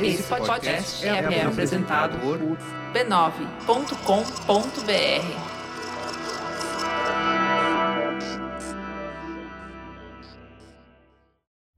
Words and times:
Esse 0.00 0.22
podcast 0.22 1.06
é, 1.06 1.08
é 1.08 1.42
apresentado 1.42 2.18
por 2.20 2.38
b9.com.br. 2.38 3.26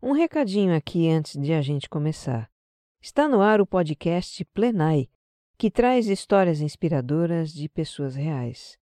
Um 0.02 0.12
recadinho 0.12 0.77
aqui 0.77 1.09
antes 1.09 1.41
de 1.41 1.52
a 1.52 1.62
gente 1.62 1.88
começar. 1.88 2.50
Está 3.00 3.29
no 3.29 3.40
ar 3.40 3.61
o 3.61 3.66
podcast 3.66 4.45
Plenai, 4.46 5.09
que 5.56 5.70
traz 5.70 6.09
histórias 6.09 6.61
inspiradoras 6.61 7.52
de 7.52 7.68
pessoas 7.68 8.14
reais. 8.14 8.77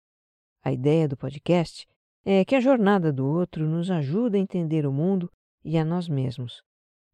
A 0.64 0.72
ideia 0.72 1.06
do 1.06 1.16
podcast 1.16 1.86
é 2.24 2.44
que 2.44 2.56
a 2.56 2.60
jornada 2.60 3.12
do 3.12 3.26
outro 3.26 3.68
nos 3.68 3.90
ajuda 3.90 4.36
a 4.36 4.40
entender 4.40 4.86
o 4.86 4.92
mundo 4.92 5.30
e 5.64 5.78
a 5.78 5.84
nós 5.84 6.08
mesmos. 6.08 6.65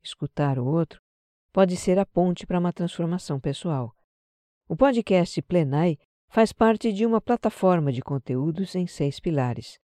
Escutar 0.03 0.59
o 0.59 0.67
outro 0.67 1.01
pode 1.53 1.77
ser 1.77 1.99
a 1.99 2.07
ponte 2.07 2.47
para 2.47 2.59
uma 2.59 2.73
transformação 2.73 3.39
pessoal. 3.39 3.95
O 4.69 4.75
podcast 4.75 5.41
Plenai 5.43 5.99
faz 6.29 6.53
parte 6.53 6.93
de 6.93 7.05
uma 7.05 7.21
plataforma 7.21 7.93
de 7.93 8.03
conteúdos 8.03 8.75
em 8.75 8.87
seis 8.87 9.21
pilares: 9.21 9.79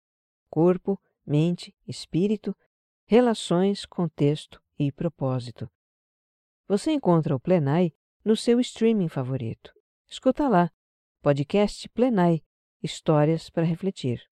corpo, 0.49 0.99
mente, 1.27 1.75
espírito, 1.87 2.57
relações, 3.05 3.85
contexto 3.85 4.63
e 4.79 4.93
propósito. 4.93 5.69
Você 6.69 6.93
encontra 6.93 7.35
o 7.35 7.41
Plenai 7.41 7.93
no 8.25 8.37
seu 8.37 8.59
streaming 8.61 9.09
favorito. 9.09 9.73
Escuta 10.09 10.49
lá. 10.49 10.71
Podcast 11.21 11.89
Plenai 11.91 12.43
Histórias 12.83 13.51
para 13.51 13.65
refletir. 13.65 14.23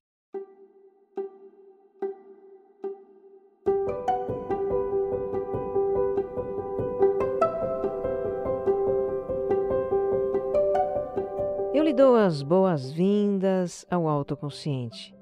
Dou 11.95 12.17
as 12.17 12.43
boas-vindas 12.43 13.87
ao 13.89 14.09
Autoconsciente. 14.09 15.15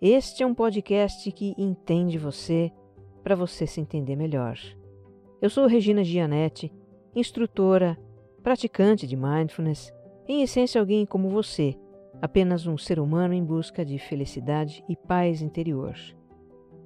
Este 0.00 0.42
é 0.42 0.46
um 0.46 0.54
podcast 0.54 1.30
que 1.32 1.54
entende 1.58 2.16
você 2.16 2.72
para 3.22 3.36
você 3.36 3.66
se 3.66 3.78
entender 3.78 4.16
melhor. 4.16 4.58
Eu 5.42 5.50
sou 5.50 5.66
Regina 5.66 6.02
Gianetti, 6.02 6.72
instrutora, 7.14 7.98
praticante 8.42 9.06
de 9.06 9.16
mindfulness, 9.16 9.92
em 10.26 10.40
essência 10.40 10.80
alguém 10.80 11.04
como 11.04 11.28
você, 11.28 11.74
apenas 12.22 12.66
um 12.66 12.78
ser 12.78 12.98
humano 12.98 13.34
em 13.34 13.44
busca 13.44 13.84
de 13.84 13.98
felicidade 13.98 14.82
e 14.88 14.96
paz 14.96 15.42
interior. 15.42 15.94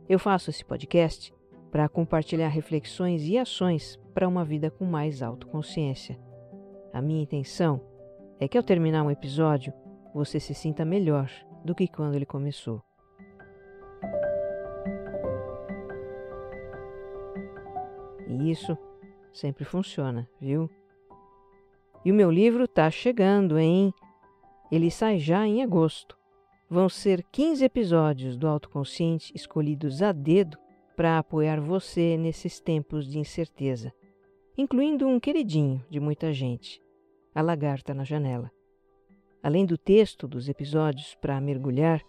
Eu 0.09 0.19
faço 0.19 0.51
esse 0.51 0.65
podcast 0.65 1.33
para 1.71 1.89
compartilhar 1.89 2.49
reflexões 2.49 3.23
e 3.23 3.39
ações 3.39 4.01
para 4.13 4.27
uma 4.27 4.45
vida 4.45 4.69
com 4.69 4.85
mais 4.85 5.23
autoconsciência. 5.23 6.19
A 6.93 7.01
minha 7.01 7.23
intenção 7.23 7.81
é 7.81 7.98
que 8.47 8.57
ao 8.57 8.63
terminar 8.63 9.03
um 9.03 9.11
episódio 9.11 9.73
você 10.15 10.39
se 10.39 10.55
sinta 10.55 10.85
melhor 10.85 11.31
do 11.65 11.75
que 11.75 11.89
quando 11.89 12.15
ele 12.15 12.27
começou. 12.27 12.83
E 18.29 18.51
isso 18.51 18.77
sempre 19.33 19.65
funciona, 19.65 20.29
viu? 20.41 20.71
E 22.05 22.13
o 22.13 22.15
meu 22.15 22.31
livro 22.31 22.65
está 22.65 22.91
chegando, 22.91 23.59
hein? 23.59 23.93
Ele 24.71 24.91
sai 24.91 25.19
já 25.19 25.47
em 25.47 25.63
agosto. 25.63 26.17
Vão 26.71 26.89
ser 26.89 27.25
15 27.33 27.65
episódios 27.65 28.37
do 28.37 28.47
Autoconsciente 28.47 29.33
escolhidos 29.35 30.03
a 30.03 30.13
dedo 30.13 30.59
para 30.95 31.19
apoiar 31.19 31.61
você 31.61 32.17
nesses 32.17 32.61
tempos 32.61 33.07
de 33.09 33.19
incerteza, 33.19 33.93
incluindo 34.57 35.07
um 35.07 35.19
queridinho 35.19 35.83
de 35.89 35.99
muita 35.99 36.33
gente, 36.33 36.83
A 37.39 37.41
Lagarta 37.41 37.95
na 37.95 38.03
Janela. 38.03 38.51
Além 39.41 39.65
do 39.65 39.79
texto 39.79 40.27
dos 40.27 40.49
episódios 40.49 41.15
para 41.21 41.41
mergulhar, 41.41 42.03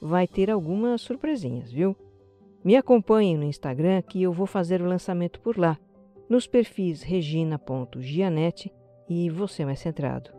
vai 0.00 0.28
ter 0.28 0.48
algumas 0.48 1.00
surpresinhas, 1.00 1.72
viu? 1.72 1.96
Me 2.64 2.76
acompanhe 2.76 3.36
no 3.36 3.42
Instagram 3.42 4.00
que 4.02 4.22
eu 4.22 4.32
vou 4.32 4.46
fazer 4.46 4.80
o 4.80 4.86
lançamento 4.86 5.40
por 5.40 5.58
lá, 5.58 5.76
nos 6.28 6.46
perfis 6.46 7.02
regina.gianete 7.02 8.72
e 9.08 9.28
você 9.28 9.64
mais 9.64 9.80
centrado. 9.80 10.30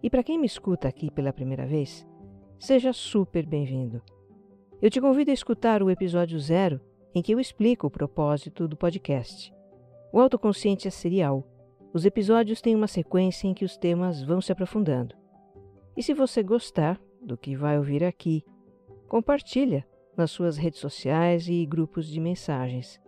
E 0.00 0.08
para 0.08 0.22
quem 0.22 0.38
me 0.38 0.46
escuta 0.46 0.86
aqui 0.86 1.10
pela 1.10 1.32
primeira 1.32 1.66
vez, 1.66 2.06
seja 2.60 2.92
super 2.92 3.44
bem-vindo. 3.44 4.00
Eu 4.80 4.88
te 4.88 5.00
convido 5.00 5.32
a 5.32 5.34
escutar 5.34 5.82
o 5.82 5.90
episódio 5.90 6.38
zero, 6.38 6.80
em 7.12 7.20
que 7.20 7.34
eu 7.34 7.40
explico 7.40 7.88
o 7.88 7.90
propósito 7.90 8.68
do 8.68 8.76
podcast. 8.76 9.52
O 10.12 10.20
autoconsciente 10.20 10.86
é 10.86 10.92
serial. 10.92 11.51
Os 11.94 12.06
episódios 12.06 12.62
têm 12.62 12.74
uma 12.74 12.86
sequência 12.86 13.46
em 13.46 13.52
que 13.52 13.66
os 13.66 13.76
temas 13.76 14.22
vão 14.22 14.40
se 14.40 14.50
aprofundando. 14.50 15.14
E 15.94 16.02
se 16.02 16.14
você 16.14 16.42
gostar 16.42 16.98
do 17.20 17.36
que 17.36 17.54
vai 17.54 17.76
ouvir 17.76 18.02
aqui, 18.02 18.42
compartilha 19.08 19.86
nas 20.16 20.30
suas 20.30 20.56
redes 20.56 20.80
sociais 20.80 21.48
e 21.48 21.66
grupos 21.66 22.06
de 22.06 22.18
mensagens. 22.18 22.98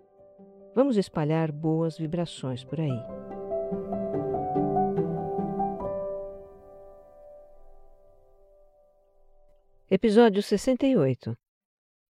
Vamos 0.75 0.99
espalhar 0.99 1.51
boas 1.51 1.97
vibrações 1.97 2.63
por 2.63 2.79
aí. 2.79 3.01
Episódio 9.91 10.43
68 10.43 11.35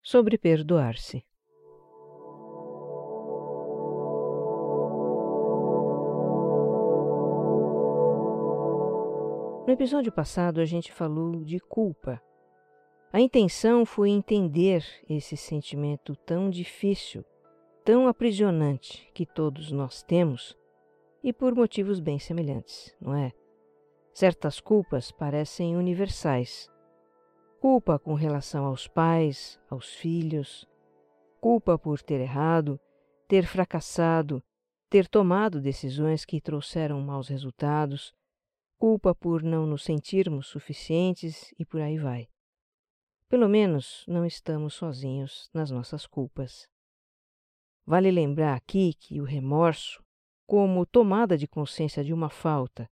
Sobre 0.01 0.37
perdoar-se. 0.37 1.25
No 9.71 9.75
episódio 9.75 10.11
passado, 10.11 10.59
a 10.59 10.65
gente 10.65 10.91
falou 10.91 11.45
de 11.45 11.57
culpa 11.57 12.21
a 13.13 13.21
intenção 13.21 13.85
foi 13.85 14.09
entender 14.09 14.85
esse 15.09 15.37
sentimento 15.37 16.13
tão 16.13 16.49
difícil, 16.49 17.23
tão 17.81 18.05
aprisionante 18.05 19.09
que 19.13 19.25
todos 19.25 19.71
nós 19.71 20.03
temos 20.03 20.57
e 21.23 21.31
por 21.31 21.55
motivos 21.55 22.01
bem 22.01 22.19
semelhantes, 22.19 22.93
não 22.99 23.15
é? 23.15 23.31
Certas 24.13 24.59
culpas 24.59 25.09
parecem 25.09 25.77
universais. 25.77 26.69
Culpa 27.61 27.97
com 27.97 28.13
relação 28.13 28.65
aos 28.65 28.89
pais, 28.89 29.57
aos 29.69 29.93
filhos, 29.95 30.67
culpa 31.39 31.77
por 31.79 32.01
ter 32.01 32.19
errado, 32.19 32.77
ter 33.25 33.45
fracassado, 33.45 34.43
ter 34.89 35.07
tomado 35.07 35.61
decisões 35.61 36.25
que 36.25 36.41
trouxeram 36.41 36.99
maus 36.99 37.29
resultados, 37.29 38.13
culpa 38.81 39.13
por 39.13 39.43
não 39.43 39.67
nos 39.67 39.83
sentirmos 39.83 40.47
suficientes 40.47 41.53
e 41.59 41.63
por 41.63 41.79
aí 41.79 41.99
vai. 41.99 42.27
Pelo 43.29 43.47
menos 43.47 44.03
não 44.07 44.25
estamos 44.25 44.73
sozinhos 44.73 45.47
nas 45.53 45.69
nossas 45.69 46.07
culpas. 46.07 46.67
Vale 47.85 48.09
lembrar 48.09 48.55
aqui 48.55 48.95
que 48.95 49.21
o 49.21 49.23
remorso, 49.23 50.03
como 50.47 50.83
tomada 50.83 51.37
de 51.37 51.47
consciência 51.47 52.03
de 52.03 52.11
uma 52.11 52.27
falta, 52.27 52.89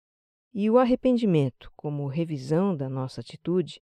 e 0.53 0.69
o 0.69 0.77
arrependimento, 0.77 1.73
como 1.75 2.07
revisão 2.07 2.77
da 2.77 2.91
nossa 2.91 3.23
atitude, 3.23 3.81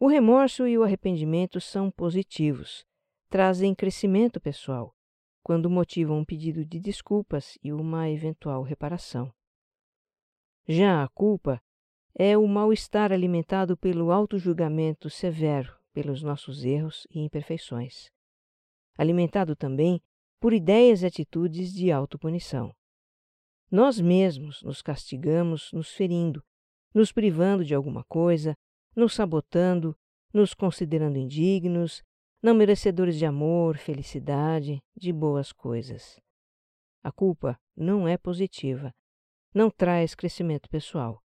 o 0.00 0.08
remorso 0.08 0.66
e 0.66 0.76
o 0.76 0.82
arrependimento 0.82 1.60
são 1.60 1.88
positivos, 1.88 2.84
trazem 3.28 3.76
crescimento 3.76 4.40
pessoal, 4.40 4.92
quando 5.40 5.70
motivam 5.70 6.18
um 6.18 6.24
pedido 6.24 6.64
de 6.64 6.80
desculpas 6.80 7.56
e 7.62 7.72
uma 7.72 8.10
eventual 8.10 8.64
reparação. 8.64 9.32
Já 10.68 11.02
a 11.02 11.08
culpa 11.08 11.60
é 12.14 12.38
o 12.38 12.46
mal-estar 12.46 13.10
alimentado 13.10 13.76
pelo 13.76 14.12
auto-julgamento 14.12 15.10
severo 15.10 15.76
pelos 15.92 16.22
nossos 16.22 16.64
erros 16.64 17.06
e 17.10 17.20
imperfeições, 17.20 18.10
alimentado 18.96 19.56
também 19.56 20.00
por 20.40 20.52
ideias 20.52 21.02
e 21.02 21.06
atitudes 21.06 21.72
de 21.72 21.90
autopunição. 21.90 22.74
Nós 23.70 24.00
mesmos 24.00 24.62
nos 24.62 24.82
castigamos, 24.82 25.70
nos 25.72 25.90
ferindo, 25.90 26.42
nos 26.94 27.10
privando 27.10 27.64
de 27.64 27.74
alguma 27.74 28.04
coisa, 28.04 28.56
nos 28.94 29.14
sabotando, 29.14 29.96
nos 30.32 30.54
considerando 30.54 31.18
indignos, 31.18 32.02
não 32.42 32.54
merecedores 32.54 33.16
de 33.16 33.26
amor, 33.26 33.78
felicidade, 33.78 34.82
de 34.96 35.12
boas 35.12 35.52
coisas. 35.52 36.20
A 37.02 37.10
culpa 37.10 37.58
não 37.76 38.06
é 38.06 38.16
positiva, 38.16 38.94
não 39.54 39.70
traz 39.70 40.14
crescimento 40.14 40.68
pessoal. 40.68 41.22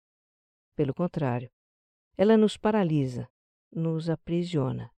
Pelo 0.77 0.95
contrário, 0.95 1.51
ela 2.17 2.37
nos 2.37 2.57
paralisa, 2.57 3.29
nos 3.73 4.11
aprisiona. 4.11 4.91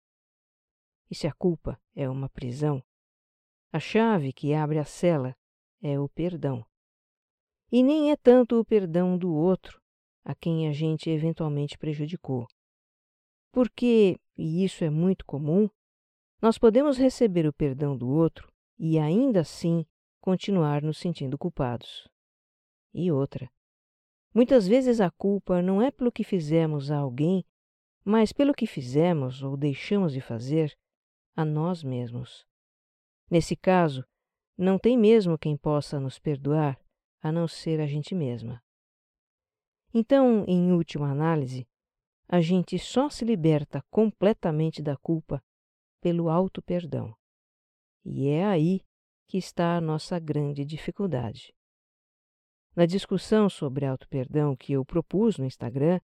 E 1.09 1.15
se 1.15 1.27
a 1.27 1.33
culpa 1.33 1.79
é 1.95 2.09
uma 2.09 2.29
prisão, 2.29 2.83
a 3.71 3.79
chave 3.79 4.33
que 4.33 4.53
abre 4.53 4.79
a 4.79 4.85
cela 4.85 5.35
é 5.81 5.99
o 5.99 6.09
perdão. 6.09 6.65
E 7.71 7.83
nem 7.83 8.11
é 8.11 8.15
tanto 8.15 8.59
o 8.59 8.65
perdão 8.65 9.17
do 9.17 9.33
outro 9.33 9.81
a 10.23 10.35
quem 10.35 10.67
a 10.67 10.71
gente 10.71 11.09
eventualmente 11.09 11.77
prejudicou. 11.77 12.47
Porque, 13.51 14.19
e 14.37 14.63
isso 14.63 14.83
é 14.83 14.89
muito 14.89 15.25
comum, 15.25 15.69
nós 16.41 16.57
podemos 16.57 16.97
receber 16.97 17.45
o 17.45 17.53
perdão 17.53 17.95
do 17.95 18.09
outro 18.09 18.51
e 18.79 18.97
ainda 18.97 19.41
assim 19.41 19.85
continuar 20.19 20.81
nos 20.81 20.97
sentindo 20.97 21.37
culpados. 21.37 22.09
E 22.93 23.11
outra. 23.11 23.49
Muitas 24.33 24.67
vezes 24.67 25.01
a 25.01 25.11
culpa 25.11 25.61
não 25.61 25.81
é 25.81 25.91
pelo 25.91 26.11
que 26.11 26.23
fizemos 26.23 26.89
a 26.89 26.97
alguém, 26.97 27.45
mas 28.03 28.31
pelo 28.31 28.53
que 28.53 28.65
fizemos 28.65 29.43
ou 29.43 29.57
deixamos 29.57 30.13
de 30.13 30.21
fazer 30.21 30.77
a 31.35 31.45
nós 31.45 31.83
mesmos. 31.83 32.45
Nesse 33.29 33.55
caso, 33.55 34.05
não 34.57 34.77
tem 34.77 34.97
mesmo 34.97 35.37
quem 35.37 35.57
possa 35.57 35.99
nos 35.99 36.19
perdoar 36.19 36.79
a 37.21 37.31
não 37.31 37.47
ser 37.47 37.79
a 37.79 37.85
gente 37.85 38.15
mesma. 38.15 38.61
Então, 39.93 40.45
em 40.47 40.71
última 40.71 41.11
análise, 41.11 41.67
a 42.27 42.39
gente 42.39 42.79
só 42.79 43.09
se 43.09 43.25
liberta 43.25 43.83
completamente 43.89 44.81
da 44.81 44.95
culpa 44.95 45.43
pelo 45.99 46.29
auto-perdão. 46.29 47.13
E 48.05 48.27
é 48.29 48.45
aí 48.45 48.81
que 49.27 49.37
está 49.37 49.75
a 49.75 49.81
nossa 49.81 50.17
grande 50.17 50.65
dificuldade. 50.65 51.53
Na 52.75 52.85
discussão 52.85 53.49
sobre 53.49 53.85
auto-perdão 53.85 54.55
que 54.55 54.73
eu 54.73 54.85
propus 54.85 55.37
no 55.37 55.45
Instagram, 55.45 55.99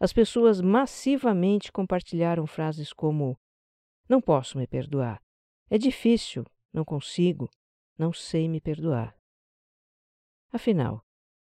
as 0.00 0.12
pessoas 0.12 0.60
massivamente 0.60 1.70
compartilharam 1.70 2.46
frases 2.46 2.92
como: 2.92 3.38
Não 4.08 4.20
posso 4.20 4.58
me 4.58 4.66
perdoar. 4.66 5.22
É 5.70 5.78
difícil, 5.78 6.44
não 6.72 6.84
consigo, 6.84 7.48
não 7.96 8.12
sei 8.12 8.48
me 8.48 8.60
perdoar. 8.60 9.16
Afinal, 10.50 11.04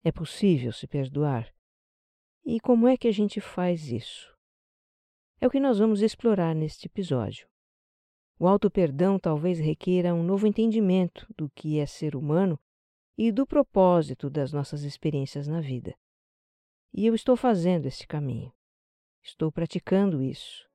é 0.03 0.11
possível 0.11 0.73
se 0.73 0.87
perdoar? 0.87 1.55
E 2.45 2.59
como 2.59 2.89
é 2.89 2.97
que 2.97 3.07
a 3.07 3.13
gente 3.13 3.41
faz 3.41 3.87
isso? 3.87 4.37
É 5.41 5.47
o 5.47 5.51
que 5.51 5.61
nós 5.61 5.79
vamos 5.79 6.03
explorar 6.03 6.55
neste 6.55 6.87
episódio. 6.87 7.49
O 8.39 8.49
auto-perdão 8.49 9.19
talvez 9.19 9.59
requeira 9.59 10.13
um 10.15 10.23
novo 10.23 10.47
entendimento 10.47 11.27
do 11.37 11.49
que 11.51 11.79
é 11.79 11.87
ser 11.87 12.17
humano 12.17 12.59
e 13.23 13.31
do 13.31 13.47
propósito 13.47 14.31
das 14.31 14.51
nossas 14.51 14.83
experiências 14.83 15.47
na 15.47 15.61
vida. 15.61 15.95
E 16.91 17.05
eu 17.05 17.15
estou 17.15 17.37
fazendo 17.37 17.85
esse 17.85 18.07
caminho. 18.07 18.51
Estou 19.23 19.53
praticando 19.53 20.23
isso. 20.23 20.67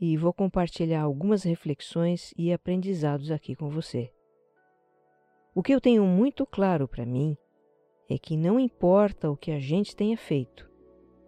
E 0.00 0.16
vou 0.16 0.32
compartilhar 0.32 1.02
algumas 1.02 1.42
reflexões 1.42 2.32
e 2.38 2.52
aprendizados 2.52 3.32
aqui 3.32 3.56
com 3.56 3.68
você. 3.68 4.08
O 5.52 5.64
que 5.64 5.74
eu 5.74 5.80
tenho 5.80 6.06
muito 6.06 6.46
claro 6.46 6.86
para 6.86 7.04
mim 7.04 7.36
é 8.08 8.16
que 8.18 8.36
não 8.36 8.60
importa 8.60 9.28
o 9.28 9.36
que 9.36 9.50
a 9.50 9.58
gente 9.58 9.96
tenha 9.96 10.16
feito, 10.16 10.70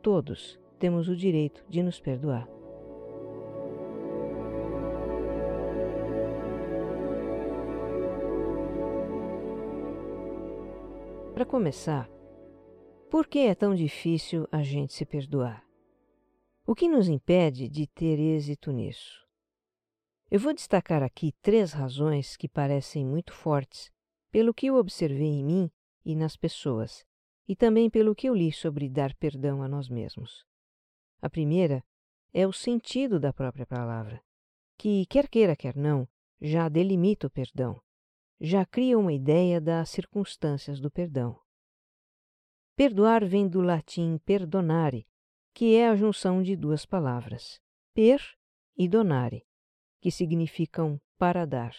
todos 0.00 0.60
temos 0.78 1.08
o 1.08 1.16
direito 1.16 1.64
de 1.69 1.82
nos 1.82 1.98
perdoar. 1.98 2.56
Para 11.36 11.44
começar, 11.44 12.08
por 13.10 13.26
que 13.26 13.40
é 13.40 13.54
tão 13.54 13.74
difícil 13.74 14.48
a 14.50 14.62
gente 14.62 14.94
se 14.94 15.04
perdoar? 15.04 15.62
O 16.66 16.74
que 16.74 16.88
nos 16.88 17.08
impede 17.10 17.68
de 17.68 17.86
ter 17.86 18.18
êxito 18.18 18.72
nisso? 18.72 19.22
Eu 20.30 20.40
vou 20.40 20.54
destacar 20.54 21.02
aqui 21.02 21.32
três 21.42 21.74
razões 21.74 22.38
que 22.38 22.48
parecem 22.48 23.04
muito 23.04 23.34
fortes 23.34 23.92
pelo 24.30 24.54
que 24.54 24.68
eu 24.68 24.76
observei 24.76 25.26
em 25.26 25.44
mim 25.44 25.70
e 26.06 26.16
nas 26.16 26.38
pessoas, 26.38 27.04
e 27.46 27.54
também 27.54 27.90
pelo 27.90 28.14
que 28.14 28.30
eu 28.30 28.34
li 28.34 28.50
sobre 28.50 28.88
dar 28.88 29.14
perdão 29.16 29.62
a 29.62 29.68
nós 29.68 29.90
mesmos. 29.90 30.42
A 31.20 31.28
primeira 31.28 31.84
é 32.32 32.46
o 32.46 32.52
sentido 32.52 33.20
da 33.20 33.30
própria 33.30 33.66
palavra, 33.66 34.22
que, 34.78 35.04
quer 35.04 35.28
queira, 35.28 35.54
quer 35.54 35.76
não, 35.76 36.08
já 36.40 36.66
delimita 36.70 37.26
o 37.26 37.30
perdão, 37.30 37.78
já 38.40 38.64
cria 38.66 38.98
uma 38.98 39.12
ideia 39.12 39.60
das 39.60 39.90
circunstâncias 39.90 40.80
do 40.80 40.90
perdão. 40.90 41.38
Perdoar 42.76 43.24
vem 43.24 43.48
do 43.48 43.60
latim 43.60 44.18
perdonare, 44.18 45.06
que 45.54 45.74
é 45.74 45.88
a 45.88 45.96
junção 45.96 46.42
de 46.42 46.54
duas 46.54 46.84
palavras, 46.84 47.58
per 47.94 48.20
e 48.76 48.86
donare, 48.86 49.46
que 50.00 50.10
significam 50.10 51.00
para 51.16 51.46
dar. 51.46 51.74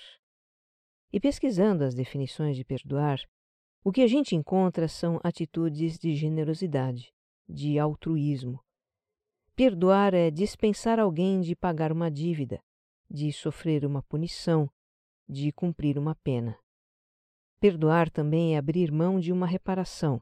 E 1.14 1.20
pesquisando 1.20 1.84
as 1.84 1.94
definições 1.94 2.58
de 2.58 2.66
perdoar, 2.66 3.20
o 3.84 3.92
que 3.92 4.02
a 4.02 4.08
gente 4.08 4.36
encontra 4.36 4.88
são 4.88 5.20
atitudes 5.24 5.98
de 6.00 6.16
generosidade, 6.16 7.14
de 7.48 7.78
altruísmo. 7.78 8.60
Perdoar 9.56 10.14
é 10.14 10.30
dispensar 10.30 11.00
alguém 11.00 11.40
de 11.40 11.56
pagar 11.56 11.92
uma 11.92 12.12
dívida, 12.12 12.60
de 13.10 13.32
sofrer 13.32 13.86
uma 13.86 14.04
punição, 14.04 14.70
de 15.28 15.52
cumprir 15.52 15.98
uma 15.98 16.16
pena. 16.16 16.58
Perdoar 17.60 18.10
também 18.10 18.56
é 18.56 18.58
abrir 18.58 18.92
mão 18.92 19.20
de 19.20 19.32
uma 19.32 19.48
reparação, 19.48 20.22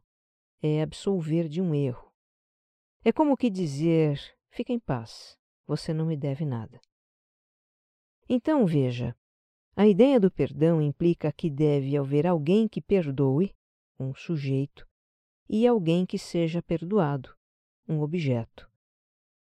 é 0.62 0.81
absolver 0.81 1.48
de 1.48 1.62
um 1.62 1.75
erro. 1.75 2.12
É 3.04 3.12
como 3.12 3.38
que 3.38 3.50
dizer: 3.50 4.19
fica 4.50 4.74
em 4.74 4.80
paz, 4.80 5.38
você 5.68 5.94
não 5.94 6.06
me 6.06 6.16
deve 6.16 6.46
nada. 6.46 6.80
Então 8.28 8.66
veja, 8.66 9.16
a 9.75 9.86
ideia 9.86 10.19
do 10.19 10.31
perdão 10.31 10.81
implica 10.81 11.31
que 11.31 11.50
deve 11.50 11.98
haver 11.98 12.25
alguém 12.25 12.68
que 12.68 12.81
perdoe, 12.81 13.54
um 14.00 14.16
sujeito, 14.16 14.88
e 15.48 15.68
alguém 15.68 16.06
que 16.06 16.18
seja 16.18 16.63
perdoado, 16.63 17.36
um 17.88 18.02
objeto. 18.02 18.72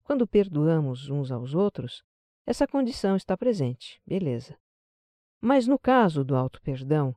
Quando 0.02 0.26
perdoamos 0.26 1.08
uns 1.08 1.30
aos 1.30 1.54
outros, 1.54 2.02
essa 2.46 2.66
condição 2.66 3.16
está 3.16 3.36
presente, 3.36 4.02
beleza. 4.06 4.58
Mas 5.46 5.66
no 5.66 5.78
caso 5.78 6.24
do 6.24 6.34
auto-perdão, 6.34 7.14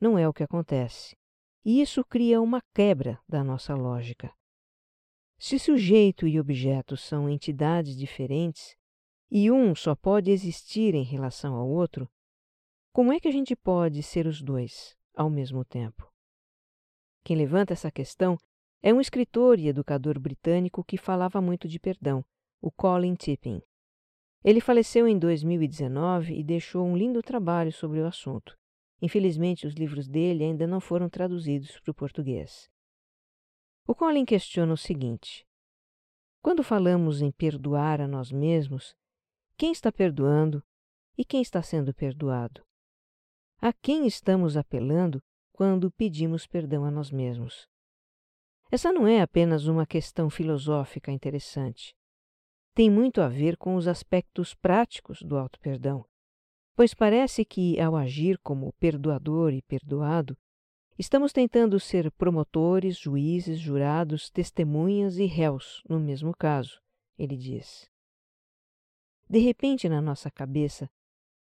não 0.00 0.18
é 0.18 0.28
o 0.28 0.32
que 0.32 0.42
acontece. 0.42 1.16
E 1.64 1.80
isso 1.80 2.04
cria 2.04 2.40
uma 2.40 2.60
quebra 2.74 3.20
da 3.28 3.44
nossa 3.44 3.76
lógica. 3.76 4.34
Se 5.38 5.56
sujeito 5.56 6.26
e 6.26 6.40
objeto 6.40 6.96
são 6.96 7.30
entidades 7.30 7.96
diferentes 7.96 8.76
e 9.30 9.52
um 9.52 9.72
só 9.72 9.94
pode 9.94 10.32
existir 10.32 10.96
em 10.96 11.04
relação 11.04 11.54
ao 11.54 11.68
outro, 11.68 12.10
como 12.92 13.12
é 13.12 13.20
que 13.20 13.28
a 13.28 13.32
gente 13.32 13.54
pode 13.54 14.02
ser 14.02 14.26
os 14.26 14.42
dois 14.42 14.96
ao 15.14 15.30
mesmo 15.30 15.64
tempo? 15.64 16.12
Quem 17.22 17.36
levanta 17.36 17.72
essa 17.72 17.92
questão 17.92 18.36
é 18.82 18.92
um 18.92 19.00
escritor 19.00 19.60
e 19.60 19.68
educador 19.68 20.18
britânico 20.18 20.82
que 20.82 20.98
falava 20.98 21.40
muito 21.40 21.68
de 21.68 21.78
perdão, 21.78 22.24
o 22.60 22.72
Colin 22.72 23.14
Tipping. 23.14 23.62
Ele 24.42 24.60
faleceu 24.60 25.06
em 25.06 25.18
2019 25.18 26.34
e 26.34 26.42
deixou 26.42 26.86
um 26.86 26.96
lindo 26.96 27.22
trabalho 27.22 27.70
sobre 27.70 28.00
o 28.00 28.06
assunto. 28.06 28.58
Infelizmente, 29.02 29.66
os 29.66 29.74
livros 29.74 30.08
dele 30.08 30.44
ainda 30.44 30.66
não 30.66 30.80
foram 30.80 31.10
traduzidos 31.10 31.78
para 31.78 31.90
o 31.90 31.94
português. 31.94 32.70
O 33.86 33.94
Colin 33.94 34.24
questiona 34.24 34.72
o 34.72 34.78
seguinte: 34.78 35.46
quando 36.40 36.62
falamos 36.62 37.20
em 37.20 37.30
perdoar 37.30 38.00
a 38.00 38.08
nós 38.08 38.32
mesmos, 38.32 38.96
quem 39.58 39.72
está 39.72 39.92
perdoando 39.92 40.62
e 41.18 41.24
quem 41.24 41.42
está 41.42 41.62
sendo 41.62 41.92
perdoado? 41.92 42.64
A 43.60 43.74
quem 43.74 44.06
estamos 44.06 44.56
apelando 44.56 45.22
quando 45.52 45.90
pedimos 45.90 46.46
perdão 46.46 46.86
a 46.86 46.90
nós 46.90 47.10
mesmos? 47.10 47.68
Essa 48.70 48.90
não 48.90 49.06
é 49.06 49.20
apenas 49.20 49.66
uma 49.66 49.84
questão 49.84 50.30
filosófica 50.30 51.12
interessante 51.12 51.94
tem 52.74 52.90
muito 52.90 53.20
a 53.20 53.28
ver 53.28 53.56
com 53.56 53.74
os 53.74 53.88
aspectos 53.88 54.54
práticos 54.54 55.22
do 55.22 55.36
auto-perdão, 55.36 56.04
pois 56.74 56.94
parece 56.94 57.44
que, 57.44 57.78
ao 57.80 57.96
agir 57.96 58.38
como 58.38 58.72
perdoador 58.74 59.52
e 59.52 59.60
perdoado, 59.62 60.36
estamos 60.98 61.32
tentando 61.32 61.78
ser 61.80 62.10
promotores, 62.12 62.98
juízes, 62.98 63.58
jurados, 63.58 64.30
testemunhas 64.30 65.18
e 65.18 65.26
réus 65.26 65.82
no 65.88 65.98
mesmo 65.98 66.34
caso, 66.36 66.80
ele 67.18 67.36
diz. 67.36 67.90
De 69.28 69.38
repente, 69.38 69.88
na 69.88 70.00
nossa 70.00 70.30
cabeça, 70.30 70.88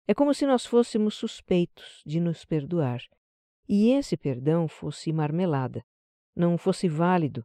é 0.07 0.15
como 0.15 0.33
se 0.33 0.47
nós 0.47 0.65
fôssemos 0.65 1.15
suspeitos 1.15 2.03
de 2.07 2.21
nos 2.21 2.45
perdoar 2.45 3.01
e 3.69 3.91
esse 3.91 4.17
perdão 4.17 4.67
fosse 4.67 5.13
marmelada, 5.13 5.85
não 6.35 6.57
fosse 6.57 6.89
válido, 6.89 7.45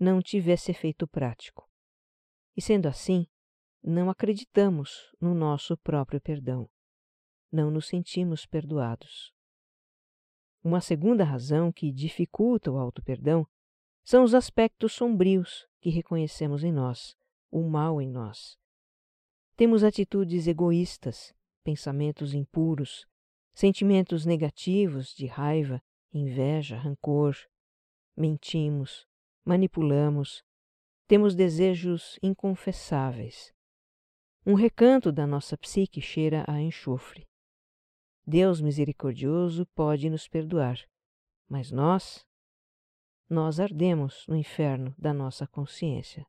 não 0.00 0.22
tivesse 0.22 0.70
efeito 0.70 1.06
prático. 1.06 1.67
E 2.58 2.60
sendo 2.60 2.88
assim, 2.88 3.24
não 3.80 4.10
acreditamos 4.10 5.14
no 5.20 5.32
nosso 5.32 5.76
próprio 5.76 6.20
perdão. 6.20 6.68
Não 7.52 7.70
nos 7.70 7.86
sentimos 7.86 8.46
perdoados. 8.46 9.32
Uma 10.64 10.80
segunda 10.80 11.22
razão 11.22 11.70
que 11.70 11.92
dificulta 11.92 12.68
o 12.68 12.76
auto-perdão 12.76 13.46
são 14.04 14.24
os 14.24 14.34
aspectos 14.34 14.92
sombrios 14.92 15.68
que 15.80 15.88
reconhecemos 15.88 16.64
em 16.64 16.72
nós, 16.72 17.16
o 17.48 17.62
mal 17.62 18.02
em 18.02 18.10
nós. 18.10 18.58
Temos 19.54 19.84
atitudes 19.84 20.48
egoístas, 20.48 21.32
pensamentos 21.62 22.34
impuros, 22.34 23.06
sentimentos 23.54 24.26
negativos 24.26 25.14
de 25.14 25.26
raiva, 25.26 25.80
inveja, 26.12 26.76
rancor. 26.76 27.36
Mentimos, 28.16 29.06
manipulamos, 29.44 30.42
temos 31.08 31.34
desejos 31.34 32.18
inconfessáveis. 32.22 33.50
Um 34.44 34.52
recanto 34.52 35.10
da 35.10 35.26
nossa 35.26 35.56
psique 35.56 36.02
cheira 36.02 36.44
a 36.46 36.60
enxofre. 36.60 37.26
Deus 38.26 38.60
misericordioso 38.60 39.64
pode 39.74 40.10
nos 40.10 40.28
perdoar, 40.28 40.78
mas 41.48 41.70
nós, 41.70 42.26
nós 43.26 43.58
ardemos 43.58 44.26
no 44.28 44.36
inferno 44.36 44.94
da 44.98 45.14
nossa 45.14 45.46
consciência. 45.46 46.26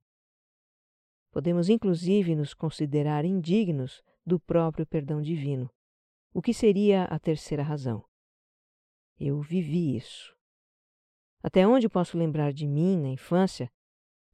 Podemos 1.30 1.68
inclusive 1.68 2.34
nos 2.34 2.54
considerar 2.54 3.26
indignos 3.26 4.02
do 4.26 4.40
próprio 4.40 4.88
perdão 4.88 5.22
divino, 5.22 5.70
o 6.34 6.42
que 6.42 6.54
seria 6.54 7.04
a 7.04 7.20
terceira 7.20 7.64
razão. 7.64 8.06
Eu 9.20 9.42
vivi 9.42 9.98
isso. 9.98 10.34
Até 11.44 11.68
onde 11.68 11.90
posso 11.90 12.18
lembrar 12.18 12.54
de 12.54 12.66
mim 12.66 12.98
na 12.98 13.10
infância, 13.10 13.70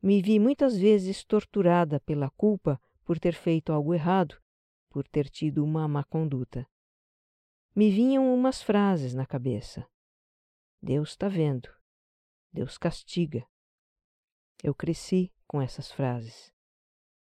me 0.05 0.21
vi 0.21 0.39
muitas 0.39 0.77
vezes 0.77 1.23
torturada 1.23 1.99
pela 1.99 2.29
culpa 2.29 2.79
por 3.03 3.17
ter 3.17 3.33
feito 3.33 3.73
algo 3.73 3.91
errado, 3.91 4.39
por 4.87 5.07
ter 5.07 5.27
tido 5.27 5.63
uma 5.63 5.87
má 5.87 6.03
conduta. 6.03 6.69
Me 7.75 7.89
vinham 7.89 8.31
umas 8.31 8.61
frases 8.61 9.15
na 9.15 9.25
cabeça. 9.25 9.83
Deus 10.79 11.09
está 11.09 11.27
vendo. 11.27 11.67
Deus 12.53 12.77
castiga. 12.77 13.47
Eu 14.61 14.75
cresci 14.75 15.33
com 15.47 15.59
essas 15.59 15.91
frases. 15.91 16.53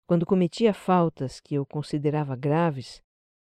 Quando 0.06 0.26
cometia 0.26 0.74
faltas 0.74 1.40
que 1.40 1.54
eu 1.54 1.64
considerava 1.64 2.36
graves, 2.36 3.02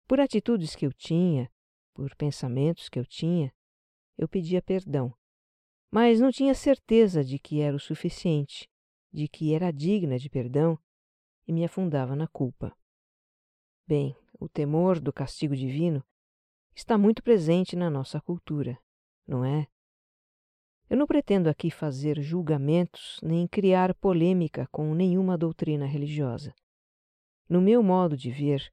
por 0.07 0.21
atitudes 0.21 0.73
que 0.73 0.85
eu 0.85 0.93
tinha, 0.93 1.51
por 1.93 2.15
pensamentos 2.15 2.87
que 2.87 2.97
eu 2.97 3.05
tinha, 3.05 3.53
eu 4.17 4.29
pedia 4.29 4.61
perdão. 4.61 5.13
Mas 5.91 6.21
não 6.21 6.31
tinha 6.31 6.55
certeza 6.55 7.25
de 7.25 7.37
que 7.37 7.59
era 7.59 7.75
o 7.75 7.79
suficiente, 7.79 8.70
de 9.11 9.27
que 9.27 9.53
era 9.53 9.71
digna 9.71 10.17
de 10.17 10.29
perdão 10.29 10.77
e 11.47 11.53
me 11.53 11.65
afundava 11.65 12.15
na 12.15 12.27
culpa. 12.27 12.75
Bem, 13.87 14.15
o 14.39 14.47
temor 14.47 14.99
do 14.99 15.11
castigo 15.11 15.55
divino 15.55 16.03
está 16.75 16.97
muito 16.97 17.21
presente 17.21 17.75
na 17.75 17.89
nossa 17.89 18.21
cultura, 18.21 18.77
não 19.27 19.43
é? 19.43 19.67
Eu 20.89 20.97
não 20.97 21.07
pretendo 21.07 21.49
aqui 21.49 21.71
fazer 21.71 22.21
julgamentos 22.21 23.19
nem 23.23 23.47
criar 23.47 23.93
polêmica 23.95 24.67
com 24.71 24.93
nenhuma 24.93 25.37
doutrina 25.37 25.85
religiosa. 25.85 26.53
No 27.47 27.61
meu 27.61 27.81
modo 27.81 28.17
de 28.17 28.31
ver, 28.31 28.71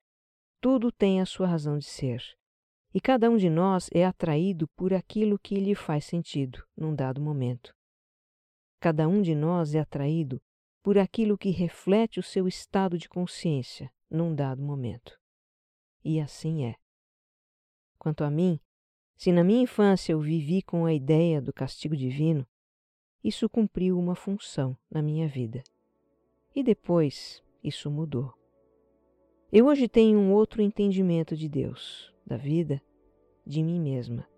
tudo 0.61 0.91
tem 0.91 1.21
a 1.21 1.27
sua 1.27 1.47
razão 1.47 1.79
de 1.79 1.85
ser, 1.85 2.23
e 2.93 3.01
cada 3.01 3.31
um 3.31 3.37
de 3.37 3.49
nós 3.49 3.89
é 3.93 4.05
atraído 4.05 4.67
por 4.69 4.93
aquilo 4.93 5.39
que 5.39 5.55
lhe 5.57 5.75
faz 5.75 6.05
sentido 6.05 6.65
num 6.77 6.95
dado 6.95 7.21
momento. 7.21 7.78
Cada 8.81 9.09
um 9.09 9.21
de 9.21 9.35
nós 9.35 9.75
é 9.75 9.81
atraído 9.81 10.41
por 10.83 10.97
aquilo 10.97 11.37
que 11.37 11.51
reflete 11.51 12.21
o 12.21 12.23
seu 12.23 12.47
estado 12.47 12.97
de 12.97 13.09
consciência 13.09 13.91
num 14.09 14.35
dado 14.35 14.63
momento. 14.63 15.19
E 16.05 16.21
assim 16.21 16.65
é. 16.65 16.77
Quanto 17.99 18.23
a 18.23 18.31
mim, 18.31 18.61
se 19.17 19.33
na 19.33 19.43
minha 19.43 19.63
infância 19.63 20.13
eu 20.13 20.21
vivi 20.21 20.63
com 20.63 20.87
a 20.87 20.95
ideia 20.95 21.43
do 21.43 21.53
castigo 21.53 21.97
divino, 21.97 22.47
isso 23.23 23.49
cumpriu 23.49 23.99
uma 23.99 24.15
função 24.15 24.79
na 24.89 25.03
minha 25.03 25.27
vida. 25.27 25.63
E 26.55 26.63
depois 26.63 27.43
isso 27.63 27.91
mudou. 27.91 28.33
Eu 29.51 29.67
hoje 29.67 29.89
tenho 29.89 30.19
um 30.19 30.33
outro 30.33 30.63
entendimento 30.63 31.37
de 31.37 31.49
Deus, 31.49 32.15
da 32.25 32.37
vida, 32.37 32.81
de 33.45 33.63
mim 33.63 33.81
mesma. 33.81 34.29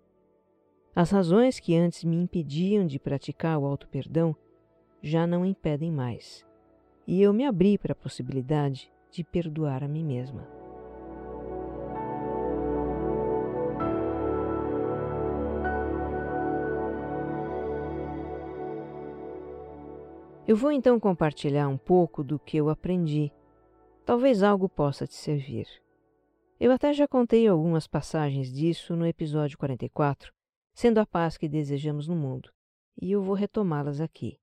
As 0.93 1.09
razões 1.09 1.57
que 1.57 1.73
antes 1.73 2.03
me 2.03 2.17
impediam 2.17 2.85
de 2.85 2.99
praticar 2.99 3.57
o 3.57 3.65
auto-perdão 3.65 4.35
já 5.01 5.25
não 5.25 5.45
impedem 5.45 5.89
mais, 5.89 6.45
e 7.07 7.21
eu 7.21 7.31
me 7.31 7.45
abri 7.45 7.77
para 7.77 7.93
a 7.93 7.95
possibilidade 7.95 8.91
de 9.09 9.23
perdoar 9.23 9.85
a 9.85 9.87
mim 9.87 10.03
mesma. 10.03 10.45
Eu 20.45 20.57
vou 20.57 20.73
então 20.73 20.99
compartilhar 20.99 21.69
um 21.69 21.77
pouco 21.77 22.21
do 22.21 22.37
que 22.37 22.57
eu 22.57 22.67
aprendi. 22.67 23.31
Talvez 24.05 24.43
algo 24.43 24.67
possa 24.67 25.07
te 25.07 25.13
servir. 25.13 25.67
Eu 26.59 26.73
até 26.73 26.91
já 26.91 27.07
contei 27.07 27.47
algumas 27.47 27.87
passagens 27.87 28.51
disso 28.51 28.93
no 28.93 29.07
episódio 29.07 29.57
44, 29.57 30.33
sendo 30.73 30.99
a 30.99 31.05
paz 31.05 31.37
que 31.37 31.49
desejamos 31.49 32.07
no 32.07 32.15
mundo, 32.15 32.51
e 33.01 33.11
eu 33.11 33.21
vou 33.21 33.35
retomá-las 33.35 33.99
aqui. 34.01 34.39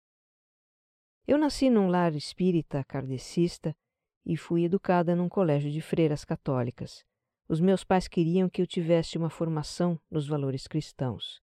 Eu 1.26 1.38
nasci 1.38 1.68
num 1.70 1.88
lar 1.88 2.14
espírita 2.14 2.82
kardecista 2.84 3.76
e 4.24 4.36
fui 4.36 4.64
educada 4.64 5.14
num 5.14 5.28
colégio 5.28 5.70
de 5.70 5.80
freiras 5.80 6.24
católicas. 6.24 7.04
Os 7.48 7.60
meus 7.60 7.84
pais 7.84 8.08
queriam 8.08 8.48
que 8.48 8.60
eu 8.60 8.66
tivesse 8.66 9.16
uma 9.16 9.30
formação 9.30 10.00
nos 10.10 10.26
valores 10.26 10.66
cristãos. 10.66 11.40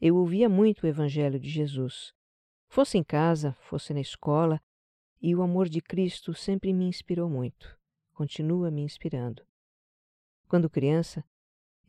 Eu 0.00 0.16
ouvia 0.16 0.48
muito 0.48 0.84
o 0.84 0.86
Evangelho 0.86 1.38
de 1.40 1.48
Jesus, 1.48 2.14
Fosse 2.68 2.98
em 2.98 3.02
casa, 3.02 3.52
fosse 3.60 3.94
na 3.94 4.00
escola, 4.00 4.60
e 5.20 5.34
o 5.34 5.42
amor 5.42 5.68
de 5.68 5.80
Cristo 5.80 6.34
sempre 6.34 6.72
me 6.72 6.84
inspirou 6.84 7.28
muito, 7.28 7.78
continua 8.12 8.70
me 8.70 8.82
inspirando. 8.82 9.42
Quando 10.46 10.70
criança, 10.70 11.24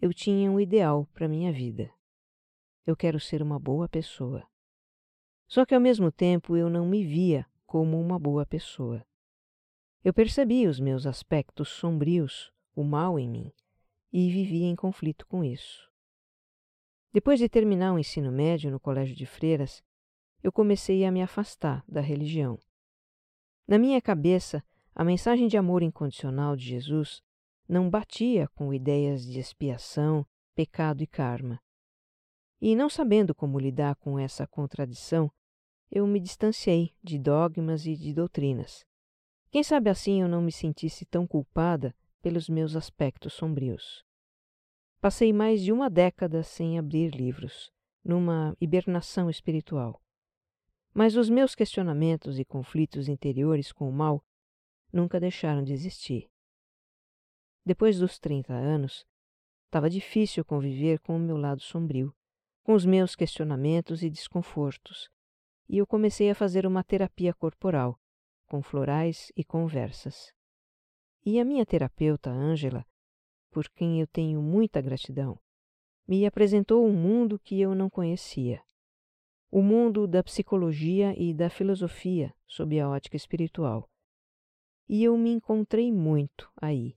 eu 0.02 0.14
tinha 0.14 0.50
um 0.50 0.60
ideal 0.60 1.06
para 1.14 1.28
minha 1.28 1.52
vida. 1.52 1.92
Eu 2.88 2.96
quero 2.96 3.20
ser 3.20 3.42
uma 3.42 3.60
boa 3.60 3.90
pessoa. 3.90 4.48
Só 5.46 5.66
que 5.66 5.76
ao 5.76 5.82
mesmo 5.82 6.10
tempo 6.10 6.56
eu 6.56 6.70
não 6.70 6.88
me 6.88 7.04
via 7.04 7.46
como 7.66 8.00
uma 8.00 8.18
boa 8.18 8.46
pessoa. 8.46 9.06
Eu 10.06 10.14
percebia 10.14 10.70
os 10.70 10.80
meus 10.80 11.06
aspectos 11.06 11.68
sombrios, 11.68 12.50
o 12.74 12.86
mal 12.86 13.20
em 13.20 13.28
mim, 13.30 13.52
e 14.10 14.32
vivia 14.32 14.68
em 14.68 14.76
conflito 14.76 15.28
com 15.28 15.44
isso. 15.44 15.92
Depois 17.12 17.40
de 17.40 17.50
terminar 17.50 17.94
o 17.94 18.00
ensino 18.00 18.32
médio 18.32 18.72
no 18.72 18.80
colégio 18.80 19.18
de 19.18 19.26
freiras, 19.26 19.84
eu 20.42 20.50
comecei 20.50 21.04
a 21.04 21.12
me 21.12 21.22
afastar 21.22 21.84
da 21.90 22.00
religião. 22.00 22.58
Na 23.68 23.78
minha 23.78 24.02
cabeça, 24.02 24.64
a 24.96 25.04
mensagem 25.04 25.50
de 25.50 25.58
amor 25.58 25.84
incondicional 25.84 26.56
de 26.56 26.64
Jesus 26.64 27.22
não 27.68 27.90
batia 27.90 28.48
com 28.56 28.74
ideias 28.74 29.26
de 29.26 29.40
expiação, 29.40 30.26
pecado 30.56 31.04
e 31.04 31.08
karma. 31.08 31.62
E 32.60 32.76
não 32.76 32.90
sabendo 32.90 33.36
como 33.36 33.60
lidar 33.60 33.96
com 33.96 34.18
essa 34.18 34.48
contradição, 34.48 35.32
eu 35.92 36.06
me 36.08 36.20
distanciei 36.20 36.94
de 37.04 37.20
dogmas 37.20 37.86
e 37.86 37.96
de 37.96 38.14
doutrinas. 38.14 38.86
Quem 39.50 39.64
sabe 39.64 39.90
assim 39.90 40.22
eu 40.22 40.28
não 40.28 40.42
me 40.42 40.52
sentisse 40.52 41.06
tão 41.06 41.26
culpada 41.26 41.96
pelos 42.22 42.50
meus 42.50 42.76
aspectos 42.76 43.34
sombrios. 43.34 44.04
Passei 45.00 45.32
mais 45.32 45.62
de 45.62 45.72
uma 45.72 45.90
década 45.90 46.44
sem 46.44 46.78
abrir 46.78 47.14
livros, 47.14 47.72
numa 48.04 48.56
hibernação 48.60 49.30
espiritual. 49.30 50.02
Mas 50.94 51.16
os 51.16 51.30
meus 51.30 51.54
questionamentos 51.54 52.40
e 52.40 52.46
conflitos 52.46 53.08
interiores 53.08 53.72
com 53.72 53.88
o 53.88 53.94
mal 53.94 54.24
nunca 54.92 55.20
deixaram 55.20 55.64
de 55.64 55.74
existir. 55.74 56.28
Depois 57.64 58.00
dos 58.00 58.18
30 58.18 58.54
anos, 58.54 59.06
estava 59.66 59.90
difícil 59.90 60.44
conviver 60.44 61.00
com 61.00 61.16
o 61.16 61.20
meu 61.20 61.38
lado 61.38 61.62
sombrio, 61.62 62.16
com 62.68 62.74
os 62.74 62.86
meus 62.86 63.16
questionamentos 63.16 64.04
e 64.04 64.10
desconfortos, 64.10 65.10
e 65.70 65.78
eu 65.78 65.88
comecei 65.88 66.30
a 66.30 66.36
fazer 66.36 66.66
uma 66.66 66.84
terapia 66.84 67.34
corporal, 67.34 67.98
com 68.46 68.62
florais 68.62 69.32
e 69.38 69.44
conversas. 69.46 70.34
E 71.26 71.40
a 71.40 71.46
minha 71.46 71.66
terapeuta, 71.66 72.30
Ângela, 72.30 72.86
por 73.52 73.70
quem 73.70 74.02
eu 74.02 74.08
tenho 74.08 74.42
muita 74.42 74.82
gratidão, 74.82 75.40
me 76.06 76.26
apresentou 76.26 76.86
um 76.86 76.92
mundo 76.92 77.40
que 77.40 77.58
eu 77.58 77.74
não 77.74 77.90
conhecia 77.90 78.62
o 79.50 79.62
mundo 79.62 80.06
da 80.06 80.22
psicologia 80.22 81.16
e 81.18 81.34
da 81.34 81.50
filosofia 81.50 82.36
sob 82.46 82.78
a 82.78 82.90
ótica 82.90 83.16
espiritual. 83.16 83.90
E 84.90 85.06
eu 85.06 85.18
me 85.18 85.32
encontrei 85.32 85.90
muito 85.90 86.52
aí. 86.62 86.94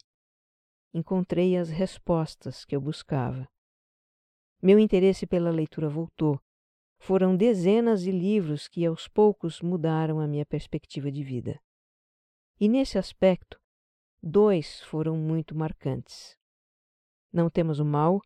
Encontrei 0.92 1.56
as 1.56 1.68
respostas 1.68 2.64
que 2.64 2.74
eu 2.74 2.80
buscava. 2.80 3.48
Meu 4.62 4.78
interesse 4.78 5.26
pela 5.26 5.50
leitura 5.50 5.88
voltou. 5.88 6.40
Foram 6.98 7.36
dezenas 7.36 8.02
de 8.02 8.10
livros 8.10 8.68
que 8.68 8.84
aos 8.84 9.08
poucos 9.08 9.60
mudaram 9.60 10.20
a 10.20 10.26
minha 10.26 10.44
perspectiva 10.44 11.10
de 11.10 11.22
vida. 11.22 11.58
E 12.58 12.68
nesse 12.68 12.98
aspecto, 12.98 13.58
dois 14.22 14.82
foram 14.82 15.16
muito 15.16 15.56
marcantes. 15.56 16.36
Não 17.32 17.48
temos 17.48 17.78
o 17.78 17.84
mal 17.84 18.20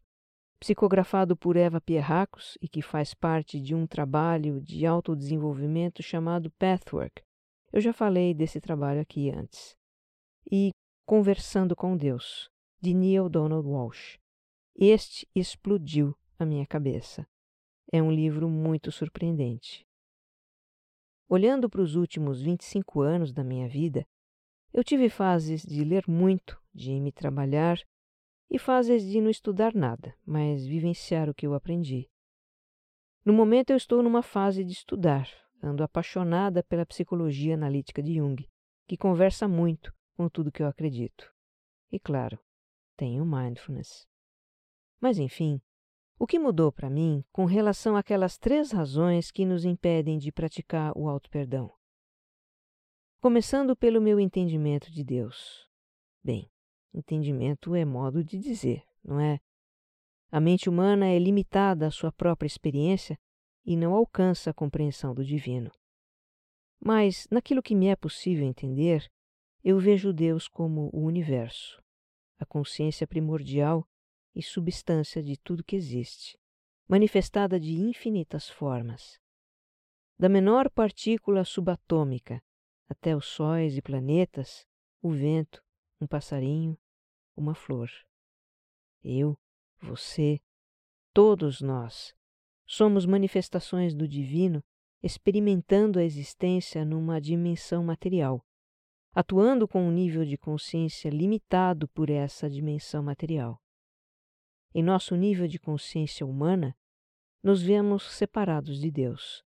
psicografado 0.58 1.36
por 1.36 1.56
Eva 1.56 1.80
Pierracos 1.80 2.56
e 2.60 2.68
que 2.68 2.80
faz 2.80 3.12
parte 3.14 3.60
de 3.60 3.74
um 3.74 3.86
trabalho 3.86 4.60
de 4.60 4.86
autodesenvolvimento 4.86 6.02
chamado 6.02 6.50
Pathwork. 6.52 7.22
Eu 7.72 7.80
já 7.80 7.92
falei 7.92 8.32
desse 8.34 8.60
trabalho 8.60 9.00
aqui 9.00 9.30
antes. 9.30 9.76
E 10.50 10.72
Conversando 11.06 11.76
com 11.76 11.98
Deus, 11.98 12.48
de 12.80 12.94
Neil 12.94 13.28
Donald 13.28 13.68
Walsh. 13.68 14.18
Este 14.74 15.28
explodiu 15.34 16.16
a 16.38 16.44
minha 16.44 16.66
cabeça. 16.66 17.26
É 17.92 18.02
um 18.02 18.10
livro 18.10 18.48
muito 18.48 18.90
surpreendente. 18.90 19.86
Olhando 21.28 21.68
para 21.68 21.80
os 21.80 21.96
últimos 21.96 22.40
25 22.40 23.00
anos 23.00 23.32
da 23.32 23.42
minha 23.42 23.68
vida, 23.68 24.06
eu 24.72 24.82
tive 24.82 25.08
fases 25.08 25.62
de 25.62 25.84
ler 25.84 26.04
muito, 26.08 26.60
de 26.74 27.00
me 27.00 27.12
trabalhar 27.12 27.78
e 28.50 28.58
fases 28.58 29.04
de 29.04 29.20
não 29.20 29.30
estudar 29.30 29.74
nada, 29.74 30.14
mas 30.26 30.66
vivenciar 30.66 31.28
o 31.28 31.34
que 31.34 31.46
eu 31.46 31.54
aprendi. 31.54 32.10
No 33.24 33.32
momento 33.32 33.70
eu 33.70 33.76
estou 33.76 34.02
numa 34.02 34.22
fase 34.22 34.64
de 34.64 34.72
estudar, 34.72 35.28
ando 35.62 35.82
apaixonada 35.82 36.62
pela 36.62 36.84
psicologia 36.84 37.54
analítica 37.54 38.02
de 38.02 38.16
Jung, 38.16 38.48
que 38.86 38.96
conversa 38.96 39.48
muito 39.48 39.94
com 40.14 40.28
tudo 40.28 40.52
que 40.52 40.62
eu 40.62 40.66
acredito. 40.66 41.32
E 41.90 41.98
claro, 41.98 42.38
tenho 42.96 43.24
mindfulness. 43.24 44.06
Mas 45.00 45.18
enfim, 45.18 45.60
o 46.24 46.26
que 46.26 46.38
mudou 46.38 46.72
para 46.72 46.88
mim 46.88 47.22
com 47.30 47.44
relação 47.44 47.98
àquelas 47.98 48.38
três 48.38 48.72
razões 48.72 49.30
que 49.30 49.44
nos 49.44 49.66
impedem 49.66 50.16
de 50.16 50.32
praticar 50.32 50.96
o 50.96 51.06
auto-perdão? 51.06 51.70
Começando 53.20 53.76
pelo 53.76 54.00
meu 54.00 54.18
entendimento 54.18 54.90
de 54.90 55.04
Deus. 55.04 55.68
Bem, 56.22 56.50
entendimento 56.94 57.74
é 57.74 57.84
modo 57.84 58.24
de 58.24 58.38
dizer, 58.38 58.82
não 59.04 59.20
é? 59.20 59.38
A 60.30 60.40
mente 60.40 60.66
humana 60.66 61.06
é 61.06 61.18
limitada 61.18 61.88
à 61.88 61.90
sua 61.90 62.10
própria 62.10 62.46
experiência 62.46 63.18
e 63.62 63.76
não 63.76 63.92
alcança 63.92 64.48
a 64.48 64.54
compreensão 64.54 65.14
do 65.14 65.22
divino. 65.22 65.70
Mas, 66.80 67.28
naquilo 67.30 67.62
que 67.62 67.74
me 67.74 67.88
é 67.88 67.96
possível 67.96 68.46
entender, 68.46 69.12
eu 69.62 69.78
vejo 69.78 70.10
Deus 70.10 70.48
como 70.48 70.88
o 70.90 71.04
universo, 71.04 71.82
a 72.38 72.46
consciência 72.46 73.06
primordial 73.06 73.86
e 74.34 74.42
substância 74.42 75.22
de 75.22 75.36
tudo 75.36 75.64
que 75.64 75.76
existe, 75.76 76.38
manifestada 76.88 77.58
de 77.58 77.74
infinitas 77.74 78.48
formas. 78.48 79.18
Da 80.18 80.28
menor 80.28 80.70
partícula 80.70 81.44
subatômica 81.44 82.42
até 82.88 83.16
os 83.16 83.26
sóis 83.26 83.76
e 83.76 83.82
planetas, 83.82 84.66
o 85.02 85.10
vento, 85.10 85.62
um 86.00 86.06
passarinho, 86.06 86.78
uma 87.36 87.54
flor. 87.54 87.90
Eu, 89.02 89.36
você, 89.80 90.40
todos 91.12 91.60
nós, 91.60 92.14
somos 92.66 93.06
manifestações 93.06 93.94
do 93.94 94.06
divino 94.06 94.62
experimentando 95.02 95.98
a 95.98 96.04
existência 96.04 96.84
numa 96.84 97.20
dimensão 97.20 97.84
material, 97.84 98.42
atuando 99.12 99.68
com 99.68 99.86
um 99.86 99.92
nível 99.92 100.24
de 100.24 100.38
consciência 100.38 101.10
limitado 101.10 101.86
por 101.88 102.08
essa 102.08 102.48
dimensão 102.48 103.02
material. 103.02 103.60
Em 104.76 104.82
nosso 104.82 105.14
nível 105.14 105.46
de 105.46 105.56
consciência 105.56 106.26
humana, 106.26 106.76
nos 107.40 107.62
vemos 107.62 108.10
separados 108.10 108.80
de 108.80 108.90
Deus, 108.90 109.44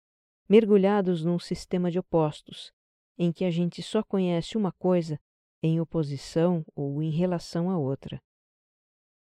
mergulhados 0.49 1.23
num 1.23 1.37
sistema 1.37 1.91
de 1.91 1.99
opostos, 1.99 2.73
em 3.15 3.31
que 3.31 3.45
a 3.45 3.51
gente 3.51 3.83
só 3.83 4.01
conhece 4.01 4.57
uma 4.57 4.71
coisa 4.71 5.21
em 5.61 5.79
oposição 5.79 6.65
ou 6.73 7.03
em 7.03 7.11
relação 7.11 7.69
à 7.69 7.77
outra. 7.77 8.19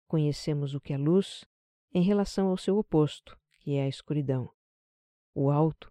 Conhecemos 0.06 0.76
o 0.76 0.82
que 0.82 0.92
é 0.92 0.98
luz 0.98 1.46
em 1.94 2.02
relação 2.02 2.50
ao 2.50 2.58
seu 2.58 2.78
oposto, 2.78 3.40
que 3.60 3.76
é 3.76 3.84
a 3.84 3.88
escuridão. 3.88 4.52
O 5.34 5.50
alto 5.50 5.90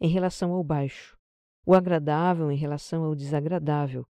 em 0.00 0.08
relação 0.08 0.50
ao 0.50 0.64
baixo, 0.64 1.16
o 1.64 1.72
agradável 1.72 2.50
em 2.50 2.56
relação 2.56 3.04
ao 3.04 3.14
desagradável, 3.14 4.08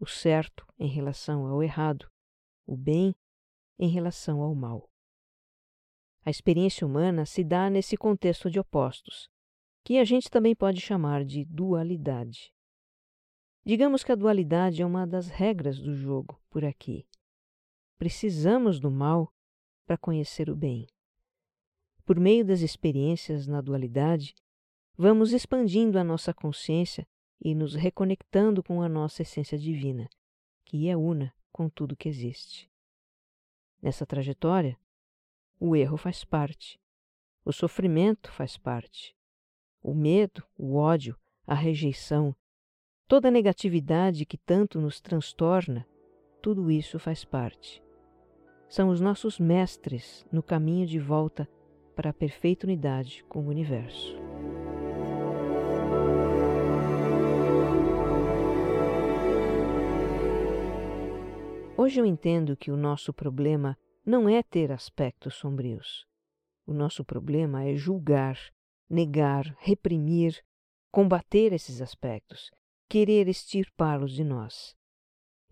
o 0.00 0.06
certo 0.06 0.66
em 0.76 0.88
relação 0.88 1.46
ao 1.46 1.62
errado, 1.62 2.10
o 2.66 2.76
bem 2.76 3.14
em 3.78 3.88
relação 3.88 4.40
ao 4.40 4.54
mal. 4.54 4.90
A 6.24 6.30
experiência 6.30 6.86
humana 6.86 7.24
se 7.24 7.44
dá 7.44 7.70
nesse 7.70 7.96
contexto 7.96 8.50
de 8.50 8.58
opostos, 8.58 9.30
que 9.84 9.98
a 9.98 10.04
gente 10.04 10.30
também 10.30 10.54
pode 10.54 10.80
chamar 10.80 11.24
de 11.24 11.44
dualidade. 11.44 12.52
Digamos 13.64 14.02
que 14.02 14.12
a 14.12 14.14
dualidade 14.14 14.82
é 14.82 14.86
uma 14.86 15.06
das 15.06 15.28
regras 15.28 15.78
do 15.78 15.94
jogo 15.94 16.40
por 16.50 16.64
aqui. 16.64 17.06
Precisamos 17.98 18.78
do 18.80 18.90
mal 18.90 19.32
para 19.86 19.96
conhecer 19.96 20.50
o 20.50 20.56
bem. 20.56 20.86
Por 22.04 22.18
meio 22.18 22.44
das 22.44 22.60
experiências 22.60 23.46
na 23.46 23.60
dualidade, 23.60 24.34
vamos 24.96 25.32
expandindo 25.32 25.98
a 25.98 26.04
nossa 26.04 26.32
consciência 26.34 27.06
e 27.40 27.54
nos 27.54 27.74
reconectando 27.74 28.62
com 28.62 28.82
a 28.82 28.88
nossa 28.88 29.22
essência 29.22 29.58
divina, 29.58 30.08
que 30.64 30.88
é 30.88 30.96
una 30.96 31.34
com 31.52 31.68
tudo 31.68 31.96
que 31.96 32.08
existe. 32.08 32.70
Nessa 33.80 34.04
trajetória, 34.04 34.76
o 35.60 35.76
erro 35.76 35.96
faz 35.96 36.24
parte, 36.24 36.80
o 37.44 37.52
sofrimento 37.52 38.30
faz 38.32 38.56
parte, 38.56 39.16
o 39.82 39.94
medo, 39.94 40.44
o 40.56 40.76
ódio, 40.76 41.16
a 41.46 41.54
rejeição, 41.54 42.34
toda 43.06 43.28
a 43.28 43.30
negatividade 43.30 44.26
que 44.26 44.36
tanto 44.36 44.80
nos 44.80 45.00
transtorna, 45.00 45.86
tudo 46.42 46.70
isso 46.70 46.98
faz 46.98 47.24
parte. 47.24 47.82
São 48.68 48.90
os 48.90 49.00
nossos 49.00 49.38
mestres 49.38 50.26
no 50.30 50.42
caminho 50.42 50.86
de 50.86 50.98
volta 50.98 51.48
para 51.96 52.10
a 52.10 52.14
perfeita 52.14 52.66
unidade 52.66 53.24
com 53.28 53.40
o 53.40 53.48
universo. 53.48 54.27
Hoje 61.80 62.00
eu 62.00 62.04
entendo 62.04 62.56
que 62.56 62.72
o 62.72 62.76
nosso 62.76 63.12
problema 63.12 63.78
não 64.04 64.28
é 64.28 64.42
ter 64.42 64.72
aspectos 64.72 65.36
sombrios. 65.36 66.04
O 66.66 66.74
nosso 66.74 67.04
problema 67.04 67.62
é 67.62 67.76
julgar, 67.76 68.36
negar, 68.90 69.44
reprimir, 69.60 70.44
combater 70.90 71.52
esses 71.52 71.80
aspectos, 71.80 72.50
querer 72.88 73.28
extirpá-los 73.28 74.10
de 74.10 74.24
nós. 74.24 74.74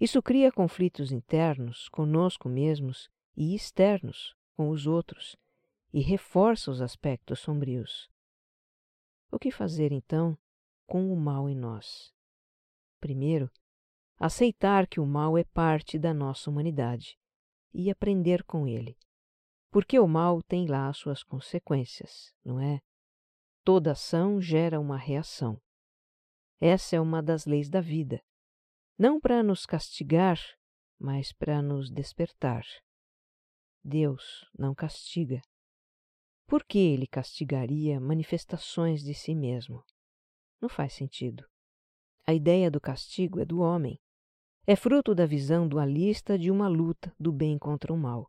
Isso 0.00 0.20
cria 0.20 0.50
conflitos 0.50 1.12
internos 1.12 1.88
conosco 1.90 2.48
mesmos 2.48 3.08
e 3.36 3.54
externos 3.54 4.34
com 4.56 4.70
os 4.70 4.84
outros 4.84 5.36
e 5.92 6.00
reforça 6.00 6.72
os 6.72 6.82
aspectos 6.82 7.38
sombrios. 7.38 8.10
O 9.30 9.38
que 9.38 9.52
fazer 9.52 9.92
então 9.92 10.36
com 10.88 11.12
o 11.12 11.16
mal 11.16 11.48
em 11.48 11.54
nós? 11.54 12.12
Primeiro, 12.98 13.48
aceitar 14.18 14.86
que 14.86 15.00
o 15.00 15.06
mal 15.06 15.36
é 15.36 15.44
parte 15.44 15.98
da 15.98 16.12
nossa 16.14 16.50
humanidade 16.50 17.18
e 17.72 17.90
aprender 17.90 18.42
com 18.44 18.66
ele. 18.66 18.96
Porque 19.70 19.98
o 19.98 20.06
mal 20.06 20.42
tem 20.42 20.66
lá 20.66 20.92
suas 20.92 21.22
consequências, 21.22 22.32
não 22.44 22.58
é? 22.60 22.80
Toda 23.64 23.92
ação 23.92 24.40
gera 24.40 24.80
uma 24.80 24.96
reação. 24.96 25.60
Essa 26.60 26.96
é 26.96 27.00
uma 27.00 27.22
das 27.22 27.44
leis 27.44 27.68
da 27.68 27.80
vida. 27.80 28.22
Não 28.98 29.20
para 29.20 29.42
nos 29.42 29.66
castigar, 29.66 30.38
mas 30.98 31.32
para 31.32 31.60
nos 31.60 31.90
despertar. 31.90 32.64
Deus 33.84 34.48
não 34.58 34.74
castiga, 34.74 35.42
por 36.46 36.64
que 36.64 36.78
ele 36.78 37.08
castigaria 37.08 37.98
manifestações 37.98 39.02
de 39.02 39.12
si 39.12 39.34
mesmo? 39.34 39.84
Não 40.60 40.68
faz 40.68 40.92
sentido. 40.92 41.44
A 42.24 42.32
ideia 42.32 42.70
do 42.70 42.80
castigo 42.80 43.40
é 43.40 43.44
do 43.44 43.58
homem. 43.58 44.00
É 44.68 44.74
fruto 44.74 45.14
da 45.14 45.24
visão 45.26 45.68
dualista 45.68 46.36
de 46.36 46.50
uma 46.50 46.66
luta 46.66 47.14
do 47.20 47.30
bem 47.30 47.56
contra 47.56 47.92
o 47.92 47.96
mal. 47.96 48.28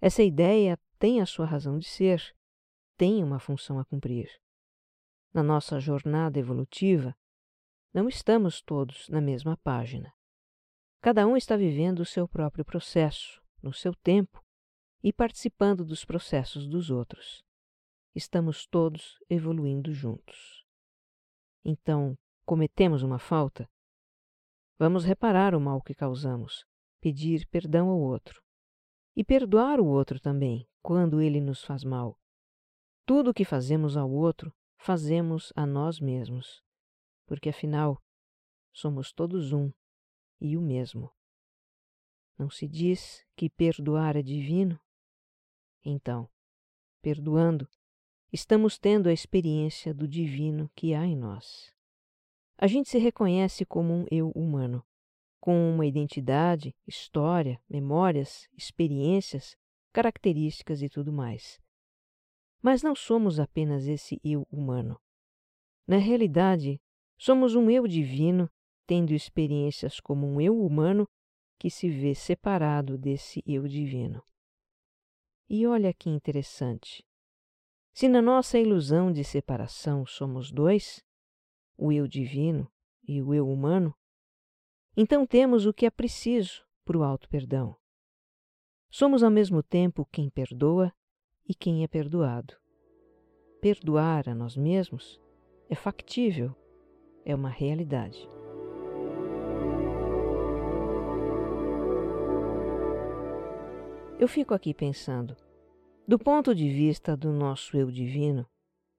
Essa 0.00 0.20
ideia 0.20 0.76
tem 0.98 1.20
a 1.20 1.26
sua 1.26 1.46
razão 1.46 1.78
de 1.78 1.86
ser, 1.86 2.34
tem 2.96 3.22
uma 3.22 3.38
função 3.38 3.78
a 3.78 3.84
cumprir. 3.84 4.28
Na 5.32 5.44
nossa 5.44 5.78
jornada 5.78 6.40
evolutiva, 6.40 7.14
não 7.94 8.08
estamos 8.08 8.60
todos 8.60 9.08
na 9.08 9.20
mesma 9.20 9.56
página. 9.58 10.12
Cada 11.00 11.24
um 11.24 11.36
está 11.36 11.56
vivendo 11.56 12.00
o 12.00 12.04
seu 12.04 12.26
próprio 12.26 12.64
processo, 12.64 13.40
no 13.62 13.72
seu 13.72 13.94
tempo 13.94 14.44
e 15.04 15.12
participando 15.12 15.84
dos 15.84 16.04
processos 16.04 16.66
dos 16.66 16.90
outros. 16.90 17.44
Estamos 18.12 18.66
todos 18.66 19.16
evoluindo 19.30 19.92
juntos. 19.92 20.66
Então, 21.64 22.18
cometemos 22.44 23.04
uma 23.04 23.20
falta? 23.20 23.70
Vamos 24.78 25.04
reparar 25.04 25.56
o 25.56 25.60
mal 25.60 25.82
que 25.82 25.92
causamos, 25.92 26.64
pedir 27.00 27.48
perdão 27.48 27.88
ao 27.88 27.98
outro. 27.98 28.40
E 29.16 29.24
perdoar 29.24 29.80
o 29.80 29.86
outro 29.86 30.20
também, 30.20 30.68
quando 30.80 31.20
ele 31.20 31.40
nos 31.40 31.64
faz 31.64 31.82
mal. 31.82 32.16
Tudo 33.04 33.30
o 33.30 33.34
que 33.34 33.44
fazemos 33.44 33.96
ao 33.96 34.08
outro, 34.08 34.54
fazemos 34.76 35.52
a 35.56 35.66
nós 35.66 35.98
mesmos, 35.98 36.62
porque 37.26 37.48
afinal, 37.48 38.00
somos 38.72 39.12
todos 39.12 39.52
um 39.52 39.72
e 40.40 40.56
o 40.56 40.62
mesmo. 40.62 41.12
Não 42.38 42.48
se 42.48 42.68
diz 42.68 43.26
que 43.34 43.50
perdoar 43.50 44.14
é 44.14 44.22
divino? 44.22 44.80
Então, 45.84 46.30
perdoando, 47.02 47.68
estamos 48.32 48.78
tendo 48.78 49.08
a 49.08 49.12
experiência 49.12 49.92
do 49.92 50.06
divino 50.06 50.70
que 50.76 50.94
há 50.94 51.04
em 51.04 51.16
nós. 51.16 51.76
A 52.60 52.66
gente 52.66 52.88
se 52.88 52.98
reconhece 52.98 53.64
como 53.64 53.94
um 53.94 54.04
eu 54.10 54.30
humano, 54.32 54.84
com 55.40 55.70
uma 55.70 55.86
identidade, 55.86 56.74
história, 56.84 57.62
memórias, 57.70 58.48
experiências, 58.52 59.56
características 59.92 60.82
e 60.82 60.88
tudo 60.88 61.12
mais. 61.12 61.60
Mas 62.60 62.82
não 62.82 62.96
somos 62.96 63.38
apenas 63.38 63.86
esse 63.86 64.20
eu 64.24 64.44
humano. 64.50 65.00
Na 65.86 65.98
realidade, 65.98 66.80
somos 67.16 67.54
um 67.54 67.70
eu 67.70 67.86
divino, 67.86 68.50
tendo 68.88 69.14
experiências 69.14 70.00
como 70.00 70.26
um 70.26 70.40
eu 70.40 70.60
humano 70.60 71.08
que 71.60 71.70
se 71.70 71.88
vê 71.88 72.12
separado 72.12 72.98
desse 72.98 73.40
eu 73.46 73.68
divino. 73.68 74.20
E 75.48 75.64
olha 75.64 75.94
que 75.94 76.10
interessante. 76.10 77.06
Se 77.92 78.08
na 78.08 78.20
nossa 78.20 78.58
ilusão 78.58 79.12
de 79.12 79.22
separação 79.22 80.04
somos 80.04 80.50
dois, 80.50 81.04
o 81.78 81.92
eu 81.92 82.08
divino 82.08 82.68
e 83.06 83.22
o 83.22 83.32
eu 83.32 83.48
humano, 83.48 83.94
então 84.96 85.24
temos 85.24 85.64
o 85.64 85.72
que 85.72 85.86
é 85.86 85.90
preciso 85.90 86.66
para 86.84 86.98
o 86.98 87.04
auto-perdão. 87.04 87.76
Somos 88.90 89.22
ao 89.22 89.30
mesmo 89.30 89.62
tempo 89.62 90.08
quem 90.10 90.28
perdoa 90.28 90.92
e 91.48 91.54
quem 91.54 91.84
é 91.84 91.88
perdoado. 91.88 92.54
Perdoar 93.60 94.28
a 94.28 94.34
nós 94.34 94.56
mesmos 94.56 95.20
é 95.68 95.74
factível, 95.74 96.56
é 97.24 97.34
uma 97.34 97.48
realidade. 97.48 98.28
Eu 104.18 104.26
fico 104.26 104.52
aqui 104.52 104.74
pensando, 104.74 105.36
do 106.06 106.18
ponto 106.18 106.52
de 106.52 106.68
vista 106.68 107.16
do 107.16 107.30
nosso 107.30 107.76
eu 107.76 107.88
divino, 107.88 108.44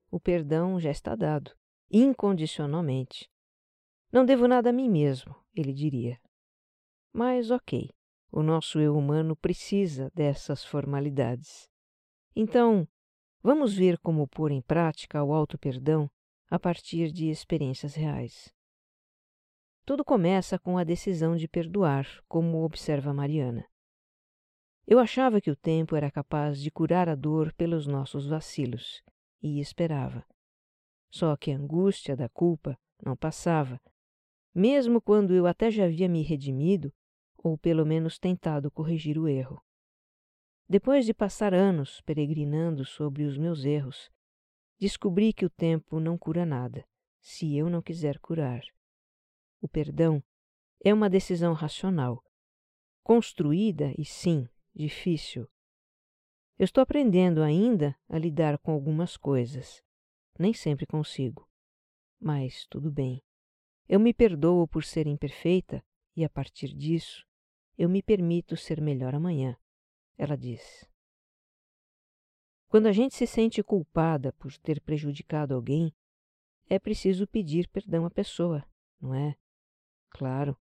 o 0.09 0.17
perdão 0.19 0.79
já 0.79 0.91
está 0.91 1.13
dado, 1.13 1.51
incondicionalmente. 1.91 3.29
Não 4.11 4.25
devo 4.25 4.47
nada 4.47 4.69
a 4.69 4.73
mim 4.73 4.89
mesmo, 4.89 5.35
ele 5.55 5.73
diria. 5.73 6.19
Mas, 7.13 7.51
ok, 7.51 7.89
o 8.31 8.43
nosso 8.43 8.79
eu 8.79 8.95
humano 8.95 9.35
precisa 9.35 10.11
dessas 10.13 10.63
formalidades. 10.63 11.69
Então, 12.35 12.87
vamos 13.41 13.73
ver 13.73 13.97
como 13.99 14.27
pôr 14.27 14.51
em 14.51 14.61
prática 14.61 15.23
o 15.23 15.33
auto-perdão 15.33 16.09
a 16.49 16.59
partir 16.59 17.11
de 17.11 17.29
experiências 17.29 17.95
reais. 17.95 18.53
Tudo 19.85 20.05
começa 20.05 20.59
com 20.59 20.77
a 20.77 20.83
decisão 20.83 21.35
de 21.35 21.47
perdoar, 21.47 22.07
como 22.27 22.63
observa 22.63 23.13
Mariana. 23.13 23.65
Eu 24.85 24.99
achava 24.99 25.41
que 25.41 25.51
o 25.51 25.55
tempo 25.55 25.95
era 25.95 26.11
capaz 26.11 26.59
de 26.61 26.71
curar 26.71 27.09
a 27.09 27.15
dor 27.15 27.53
pelos 27.53 27.87
nossos 27.87 28.27
vacilos 28.27 29.03
e 29.41 29.59
esperava. 29.59 30.25
Só 31.09 31.35
que 31.35 31.51
a 31.51 31.57
angústia 31.57 32.15
da 32.15 32.29
culpa 32.29 32.77
não 33.03 33.15
passava, 33.15 33.81
mesmo 34.53 35.01
quando 35.01 35.33
eu 35.33 35.47
até 35.47 35.71
já 35.71 35.85
havia 35.85 36.07
me 36.07 36.21
redimido 36.21 36.93
ou 37.37 37.57
pelo 37.57 37.85
menos 37.85 38.19
tentado 38.19 38.69
corrigir 38.69 39.17
o 39.17 39.27
erro. 39.27 39.61
Depois 40.67 41.05
de 41.05 41.13
passar 41.13 41.53
anos 41.53 42.01
peregrinando 42.01 42.85
sobre 42.85 43.23
os 43.23 43.37
meus 43.37 43.65
erros, 43.65 44.09
descobri 44.77 45.33
que 45.33 45.45
o 45.45 45.49
tempo 45.49 45.99
não 45.99 46.17
cura 46.17 46.45
nada, 46.45 46.85
se 47.19 47.55
eu 47.55 47.69
não 47.69 47.81
quiser 47.81 48.19
curar. 48.19 48.61
O 49.61 49.67
perdão 49.67 50.23
é 50.83 50.93
uma 50.93 51.09
decisão 51.09 51.53
racional, 51.53 52.23
construída 53.03 53.93
e 53.97 54.05
sim 54.05 54.47
difícil. 54.75 55.49
Eu 56.57 56.65
estou 56.65 56.81
aprendendo 56.81 57.41
ainda 57.41 57.97
a 58.07 58.17
lidar 58.17 58.57
com 58.59 58.71
algumas 58.71 59.17
coisas. 59.17 59.81
Nem 60.39 60.53
sempre 60.53 60.85
consigo. 60.85 61.45
Mas 62.17 62.65
tudo 62.67 62.89
bem. 62.89 63.21
Eu 63.89 63.99
me 63.99 64.13
perdoo 64.13 64.65
por 64.65 64.85
ser 64.85 65.05
imperfeita 65.05 65.83
e, 66.15 66.23
a 66.23 66.29
partir 66.29 66.73
disso, 66.73 67.25
eu 67.77 67.89
me 67.89 68.01
permito 68.01 68.55
ser 68.55 68.79
melhor 68.79 69.13
amanhã, 69.13 69.57
ela 70.17 70.37
diz. 70.37 70.89
Quando 72.69 72.87
a 72.87 72.93
gente 72.93 73.15
se 73.15 73.27
sente 73.27 73.61
culpada 73.61 74.31
por 74.33 74.55
ter 74.57 74.79
prejudicado 74.79 75.53
alguém, 75.53 75.93
é 76.69 76.79
preciso 76.79 77.27
pedir 77.27 77.67
perdão 77.67 78.05
à 78.05 78.11
pessoa, 78.11 78.65
não 79.01 79.13
é? 79.13 79.35
Claro. 80.09 80.57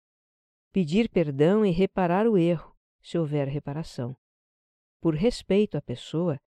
Pedir 0.71 1.09
perdão 1.09 1.65
e 1.65 1.71
reparar 1.71 2.27
o 2.27 2.37
erro, 2.37 2.77
se 3.01 3.17
houver 3.17 3.47
reparação, 3.47 4.15
por 5.01 5.15
respeito 5.15 5.77
à 5.77 5.81
pessoa 5.81 6.39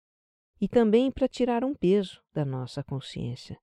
e 0.60 0.68
também 0.68 1.10
para 1.10 1.28
tirar 1.28 1.64
um 1.64 1.74
peso 1.74 2.22
da 2.32 2.44
nossa 2.44 2.82
consciência. 2.82 3.58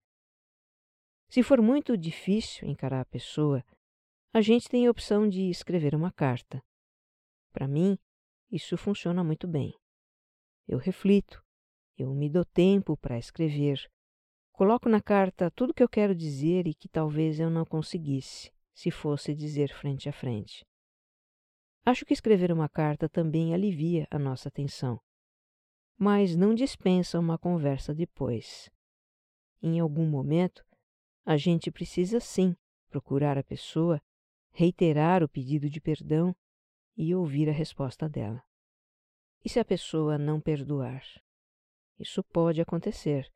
Se 1.27 1.43
for 1.43 1.61
muito 1.61 1.97
difícil 1.97 2.67
encarar 2.67 3.01
a 3.01 3.05
pessoa, 3.05 3.63
a 4.33 4.41
gente 4.41 4.69
tem 4.69 4.87
a 4.87 4.91
opção 4.91 5.27
de 5.27 5.49
escrever 5.49 5.95
uma 5.95 6.11
carta. 6.11 6.63
Para 7.51 7.67
mim, 7.67 7.97
isso 8.51 8.77
funciona 8.77 9.23
muito 9.23 9.47
bem. 9.47 9.73
Eu 10.67 10.77
reflito, 10.77 11.43
eu 11.97 12.13
me 12.13 12.29
dou 12.29 12.45
tempo 12.45 12.97
para 12.97 13.17
escrever, 13.17 13.89
coloco 14.51 14.89
na 14.89 15.01
carta 15.01 15.51
tudo 15.51 15.71
o 15.71 15.73
que 15.73 15.83
eu 15.83 15.89
quero 15.89 16.15
dizer 16.15 16.67
e 16.67 16.73
que 16.73 16.87
talvez 16.87 17.39
eu 17.39 17.49
não 17.49 17.65
conseguisse 17.65 18.51
se 18.73 18.91
fosse 18.91 19.33
dizer 19.33 19.69
frente 19.73 20.09
a 20.09 20.13
frente. 20.13 20.65
Acho 21.85 22.05
que 22.05 22.13
escrever 22.13 22.51
uma 22.51 22.67
carta 22.67 23.07
também 23.07 23.53
alivia 23.53 24.07
a 24.09 24.17
nossa 24.17 24.49
tensão, 24.49 24.99
mas 25.97 26.35
não 26.35 26.53
dispensa 26.53 27.19
uma 27.19 27.37
conversa 27.37 27.93
depois. 27.93 28.69
Em 29.61 29.79
algum 29.79 30.07
momento, 30.07 30.65
a 31.25 31.37
gente 31.37 31.71
precisa 31.71 32.19
sim 32.19 32.55
procurar 32.89 33.37
a 33.37 33.43
pessoa, 33.43 34.01
reiterar 34.51 35.23
o 35.23 35.29
pedido 35.29 35.69
de 35.69 35.81
perdão 35.81 36.35
e 36.95 37.13
ouvir 37.13 37.49
a 37.49 37.53
resposta 37.53 38.07
dela. 38.07 38.43
E 39.43 39.49
se 39.49 39.59
a 39.59 39.65
pessoa 39.65 40.17
não 40.17 40.39
perdoar? 40.39 41.03
Isso 41.99 42.23
pode 42.23 42.61
acontecer. 42.61 43.31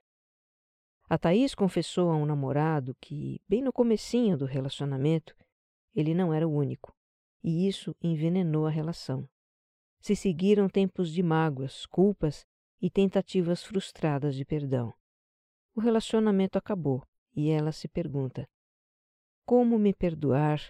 A 1.09 1.17
Thaís 1.17 1.55
confessou 1.55 2.11
a 2.11 2.15
um 2.15 2.25
namorado 2.25 2.95
que, 3.01 3.41
bem 3.47 3.61
no 3.61 3.73
comecinho 3.73 4.37
do 4.37 4.45
relacionamento, 4.45 5.35
ele 5.95 6.13
não 6.13 6.33
era 6.33 6.47
o 6.47 6.53
único 6.53 6.95
e 7.43 7.67
isso 7.67 7.95
envenenou 8.01 8.65
a 8.65 8.69
relação. 8.69 9.27
Se 9.99 10.15
seguiram 10.15 10.69
tempos 10.69 11.11
de 11.11 11.21
mágoas, 11.21 11.85
culpas 11.85 12.45
e 12.81 12.89
tentativas 12.89 13.63
frustradas 13.63 14.35
de 14.35 14.45
perdão. 14.45 14.93
O 15.75 15.81
relacionamento 15.81 16.57
acabou 16.57 17.05
e 17.35 17.49
ela 17.49 17.71
se 17.71 17.87
pergunta: 17.87 18.47
como 19.45 19.79
me 19.79 19.93
perdoar 19.93 20.61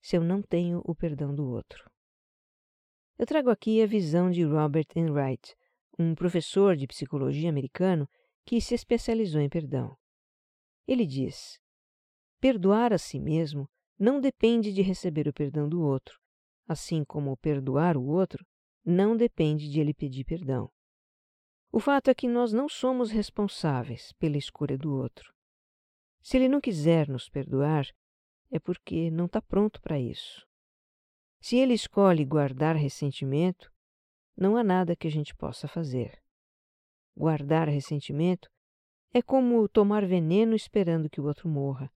se 0.00 0.16
eu 0.16 0.22
não 0.22 0.42
tenho 0.42 0.82
o 0.84 0.94
perdão 0.94 1.34
do 1.34 1.48
outro? 1.48 1.90
Eu 3.18 3.26
trago 3.26 3.50
aqui 3.50 3.82
a 3.82 3.86
visão 3.86 4.30
de 4.30 4.44
Robert 4.44 4.88
Enright, 4.94 5.56
um 5.98 6.14
professor 6.14 6.76
de 6.76 6.86
psicologia 6.86 7.48
americano 7.48 8.08
que 8.44 8.60
se 8.60 8.74
especializou 8.74 9.40
em 9.40 9.48
perdão. 9.48 9.96
Ele 10.86 11.06
diz: 11.06 11.58
perdoar 12.40 12.92
a 12.92 12.98
si 12.98 13.18
mesmo 13.18 13.68
não 13.98 14.20
depende 14.20 14.72
de 14.72 14.82
receber 14.82 15.26
o 15.26 15.32
perdão 15.32 15.68
do 15.68 15.80
outro, 15.80 16.20
assim 16.68 17.04
como 17.04 17.36
perdoar 17.36 17.96
o 17.96 18.04
outro 18.04 18.44
não 18.84 19.16
depende 19.16 19.68
de 19.68 19.80
ele 19.80 19.94
pedir 19.94 20.24
perdão. 20.24 20.70
O 21.76 21.78
fato 21.78 22.08
é 22.08 22.14
que 22.14 22.26
nós 22.26 22.54
não 22.54 22.70
somos 22.70 23.10
responsáveis 23.10 24.10
pela 24.14 24.38
escolha 24.38 24.78
do 24.78 24.94
outro. 24.94 25.30
Se 26.22 26.38
ele 26.38 26.48
não 26.48 26.58
quiser 26.58 27.06
nos 27.06 27.28
perdoar, 27.28 27.86
é 28.50 28.58
porque 28.58 29.10
não 29.10 29.26
está 29.26 29.42
pronto 29.42 29.78
para 29.82 30.00
isso. 30.00 30.48
Se 31.38 31.54
ele 31.58 31.74
escolhe 31.74 32.24
guardar 32.24 32.76
ressentimento, 32.76 33.70
não 34.34 34.56
há 34.56 34.64
nada 34.64 34.96
que 34.96 35.06
a 35.06 35.10
gente 35.10 35.36
possa 35.36 35.68
fazer. 35.68 36.18
Guardar 37.14 37.68
ressentimento 37.68 38.50
é 39.12 39.20
como 39.20 39.68
tomar 39.68 40.06
veneno 40.06 40.54
esperando 40.54 41.10
que 41.10 41.20
o 41.20 41.26
outro 41.26 41.46
morra. 41.46 41.92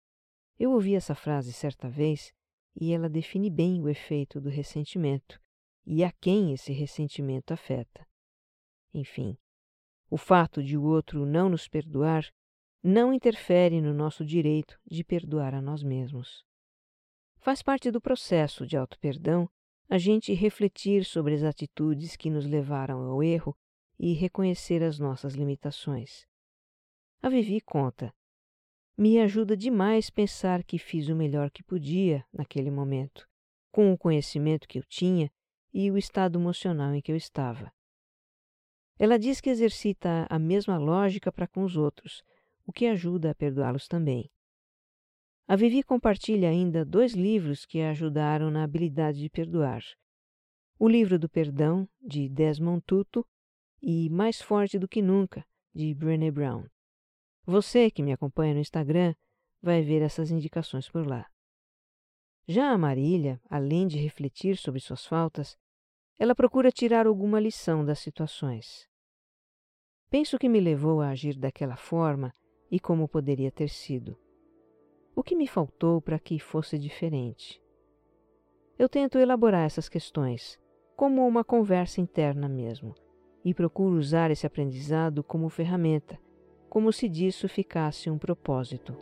Eu 0.59 0.73
ouvi 0.73 0.95
essa 0.95 1.15
frase 1.15 1.55
certa 1.55 1.89
vez 1.89 2.35
e 2.79 2.93
ela 2.93 3.09
define 3.09 3.49
bem 3.49 3.81
o 3.81 3.89
efeito 3.89 4.43
do 4.43 4.51
ressentimento 4.51 5.41
e 5.87 6.05
a 6.05 6.13
quem 6.13 6.53
esse 6.53 6.71
ressentimento 6.71 7.55
afeta. 7.55 8.07
Enfim, 8.93 9.39
o 10.11 10.17
fato 10.17 10.63
de 10.63 10.77
o 10.77 10.83
outro 10.83 11.25
não 11.25 11.49
nos 11.49 11.69
perdoar 11.69 12.29
não 12.83 13.13
interfere 13.13 13.81
no 13.81 13.95
nosso 13.95 14.25
direito 14.25 14.79
de 14.85 15.05
perdoar 15.05 15.55
a 15.55 15.63
nós 15.63 15.83
mesmos. 15.83 16.45
Faz 17.39 17.63
parte 17.63 17.91
do 17.91 18.01
processo 18.01 18.67
de 18.67 18.77
auto-perdão 18.77 19.49
a 19.89 19.97
gente 19.97 20.35
refletir 20.35 21.05
sobre 21.05 21.35
as 21.35 21.43
atitudes 21.43 22.17
que 22.17 22.29
nos 22.29 22.47
levaram 22.47 23.01
ao 23.03 23.23
erro 23.23 23.57
e 23.99 24.13
reconhecer 24.13 24.83
as 24.83 24.99
nossas 24.99 25.35
limitações. 25.35 26.27
A 27.23 27.29
Vivi 27.29 27.61
conta 27.61 28.13
me 29.01 29.19
ajuda 29.19 29.57
demais 29.57 30.11
pensar 30.11 30.63
que 30.63 30.77
fiz 30.77 31.09
o 31.09 31.17
melhor 31.17 31.51
que 31.51 31.63
podia 31.63 32.23
naquele 32.31 32.71
momento, 32.71 33.27
com 33.73 33.91
o 33.91 33.97
conhecimento 33.97 34.69
que 34.69 34.79
eu 34.79 34.85
tinha 34.85 35.33
e 35.73 35.91
o 35.91 35.97
estado 35.97 36.39
emocional 36.39 36.95
em 36.95 37.01
que 37.01 37.11
eu 37.11 37.17
estava. 37.17 37.73
Ela 39.01 39.19
diz 39.19 39.41
que 39.41 39.49
exercita 39.49 40.27
a 40.29 40.39
mesma 40.39 40.77
lógica 40.77 41.33
para 41.33 41.47
com 41.47 41.65
os 41.65 41.75
outros, 41.75 42.23
o 42.67 42.71
que 42.71 42.85
ajuda 42.85 43.31
a 43.31 43.35
perdoá-los 43.35 43.89
também. 43.89 44.31
A 45.49 45.57
Vivi 45.57 45.83
compartilha 45.83 46.51
ainda 46.51 46.85
dois 46.85 47.15
livros 47.15 47.65
que 47.65 47.81
a 47.81 47.93
ajudaram 47.93 48.51
na 48.51 48.63
habilidade 48.63 49.19
de 49.19 49.31
perdoar. 49.31 49.83
O 50.79 50.87
livro 50.87 51.19
do 51.19 51.31
perdão, 51.31 51.89
de 51.99 52.29
Desmond 52.29 52.83
Tutu, 52.87 53.27
e 53.81 54.11
Mais 54.11 54.43
Forte 54.43 54.79
do 54.79 54.87
que 54.87 55.01
Nunca, 55.01 55.47
de 55.75 55.95
Brené 55.95 56.31
Brown. 56.31 56.67
Você 57.47 57.91
que 57.91 58.03
me 58.03 58.13
acompanha 58.13 58.53
no 58.53 58.61
Instagram 58.61 59.15
vai 59.63 59.81
ver 59.81 60.03
essas 60.03 60.31
indicações 60.31 60.91
por 60.91 61.07
lá. 61.07 61.27
Já 62.47 62.71
a 62.71 62.77
Marília, 62.77 63.41
além 63.49 63.87
de 63.87 63.97
refletir 63.97 64.59
sobre 64.59 64.79
suas 64.79 65.07
faltas, 65.07 65.57
ela 66.19 66.35
procura 66.35 66.71
tirar 66.71 67.07
alguma 67.07 67.41
lição 67.41 67.83
das 67.83 67.99
situações. 67.99 68.90
Penso 70.11 70.39
que 70.39 70.49
me 70.49 70.59
levou 70.59 71.01
a 71.01 71.11
agir 71.11 71.39
daquela 71.39 71.77
forma 71.77 72.35
e 72.69 72.81
como 72.81 73.07
poderia 73.07 73.53
ter 73.53 73.69
sido. 73.69 74.19
O 75.15 75.23
que 75.23 75.37
me 75.37 75.47
faltou 75.47 76.01
para 76.03 76.19
que 76.19 76.41
fosse 76.41 76.77
diferente? 76.77 77.63
Eu 78.77 78.89
tento 78.89 79.19
elaborar 79.19 79.65
essas 79.65 79.89
questões, 79.89 80.59
como 80.97 81.25
uma 81.27 81.45
conversa 81.45 82.01
interna 82.01 82.49
mesmo, 82.49 82.95
e 83.45 83.55
procuro 83.55 83.97
usar 83.97 84.33
esse 84.33 84.47
aprendizado 84.47 85.23
como 85.23 85.49
ferramenta, 85.49 86.19
como 86.69 86.93
se 86.93 87.09
disso 87.09 87.49
ficasse 87.49 88.11
um 88.11 88.19
propósito. 88.19 88.97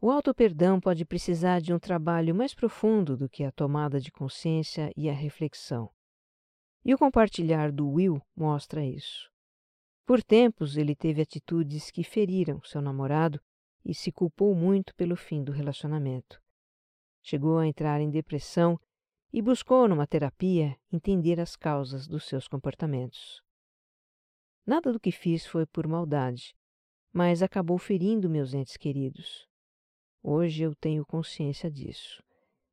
O 0.00 0.12
auto-perdão 0.12 0.78
pode 0.78 1.04
precisar 1.04 1.60
de 1.60 1.74
um 1.74 1.78
trabalho 1.78 2.32
mais 2.32 2.54
profundo 2.54 3.16
do 3.16 3.28
que 3.28 3.42
a 3.42 3.50
tomada 3.50 4.00
de 4.00 4.12
consciência 4.12 4.92
e 4.96 5.10
a 5.10 5.12
reflexão. 5.12 5.90
E 6.84 6.94
o 6.94 6.98
compartilhar 6.98 7.72
do 7.72 7.88
Will 7.88 8.22
mostra 8.36 8.84
isso. 8.84 9.28
Por 10.06 10.22
tempos 10.22 10.76
ele 10.76 10.94
teve 10.94 11.20
atitudes 11.20 11.90
que 11.90 12.04
feriram 12.04 12.62
seu 12.62 12.80
namorado 12.80 13.40
e 13.84 13.92
se 13.92 14.12
culpou 14.12 14.54
muito 14.54 14.94
pelo 14.94 15.16
fim 15.16 15.42
do 15.42 15.50
relacionamento. 15.50 16.40
Chegou 17.20 17.58
a 17.58 17.66
entrar 17.66 18.00
em 18.00 18.08
depressão 18.08 18.78
e 19.32 19.42
buscou 19.42 19.88
numa 19.88 20.06
terapia 20.06 20.76
entender 20.92 21.40
as 21.40 21.56
causas 21.56 22.06
dos 22.06 22.24
seus 22.24 22.46
comportamentos. 22.46 23.42
Nada 24.64 24.92
do 24.92 25.00
que 25.00 25.10
fiz 25.10 25.44
foi 25.44 25.66
por 25.66 25.88
maldade, 25.88 26.54
mas 27.12 27.42
acabou 27.42 27.78
ferindo 27.78 28.30
meus 28.30 28.54
entes 28.54 28.76
queridos. 28.76 29.47
Hoje 30.22 30.62
eu 30.64 30.74
tenho 30.74 31.06
consciência 31.06 31.70
disso. 31.70 32.22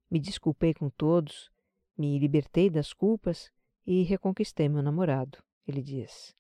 Me 0.09 0.19
desculpei 0.19 0.73
com 0.73 0.89
todos, 0.89 1.51
me 1.97 2.17
libertei 2.19 2.69
das 2.69 2.93
culpas 2.93 3.51
e 3.85 4.03
reconquistei 4.03 4.67
meu 4.67 4.81
namorado, 4.81 5.43
ele 5.67 5.81
diz. 5.81 6.35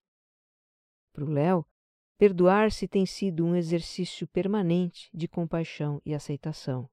Para 1.13 1.23
o 1.23 1.29
Léo, 1.29 1.65
perdoar-se 2.17 2.87
tem 2.87 3.05
sido 3.05 3.45
um 3.45 3.55
exercício 3.55 4.27
permanente 4.27 5.09
de 5.13 5.27
compaixão 5.27 6.01
e 6.05 6.13
aceitação. 6.13 6.89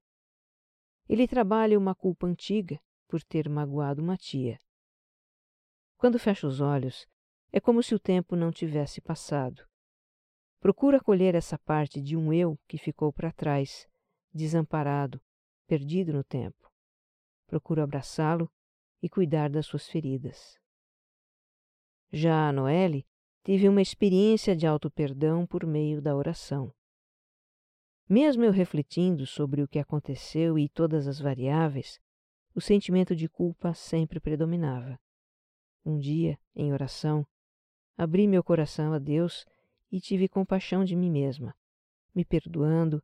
Ele 1.09 1.27
trabalha 1.27 1.77
uma 1.77 1.95
culpa 1.95 2.27
antiga 2.27 2.79
por 3.07 3.21
ter 3.23 3.49
magoado 3.49 4.01
uma 4.01 4.15
tia. 4.15 4.59
Quando 5.97 6.19
fecha 6.19 6.47
os 6.47 6.61
olhos, 6.61 7.07
é 7.51 7.59
como 7.59 7.83
se 7.83 7.93
o 7.93 7.99
tempo 7.99 8.35
não 8.35 8.51
tivesse 8.51 9.01
passado. 9.01 9.67
Procura 10.59 10.97
acolher 10.97 11.35
essa 11.35 11.57
parte 11.59 12.01
de 12.01 12.15
um 12.15 12.31
eu 12.31 12.57
que 12.67 12.77
ficou 12.77 13.11
para 13.11 13.31
trás 13.31 13.87
desamparado, 14.33 15.21
perdido 15.67 16.11
no 16.13 16.23
tempo. 16.23 16.71
Procuro 17.47 17.81
abraçá-lo 17.81 18.51
e 19.01 19.09
cuidar 19.09 19.49
das 19.49 19.65
suas 19.65 19.87
feridas. 19.87 20.57
Já 22.11 22.49
a 22.49 22.51
Noelle 22.51 23.05
tive 23.43 23.67
uma 23.67 23.81
experiência 23.81 24.55
de 24.55 24.65
auto-perdão 24.65 25.45
por 25.45 25.65
meio 25.65 26.01
da 26.01 26.15
oração. 26.15 26.73
Mesmo 28.07 28.43
eu 28.43 28.51
refletindo 28.51 29.25
sobre 29.25 29.61
o 29.61 29.67
que 29.67 29.79
aconteceu 29.79 30.57
e 30.57 30.69
todas 30.69 31.07
as 31.07 31.19
variáveis, 31.19 31.99
o 32.55 32.61
sentimento 32.61 33.15
de 33.15 33.27
culpa 33.27 33.73
sempre 33.73 34.19
predominava. 34.19 34.99
Um 35.85 35.97
dia, 35.97 36.39
em 36.55 36.71
oração, 36.71 37.25
abri 37.97 38.27
meu 38.27 38.43
coração 38.43 38.93
a 38.93 38.99
Deus 38.99 39.45
e 39.91 39.99
tive 39.99 40.29
compaixão 40.29 40.83
de 40.83 40.95
mim 40.95 41.11
mesma, 41.11 41.55
me 42.13 42.23
perdoando 42.23 43.03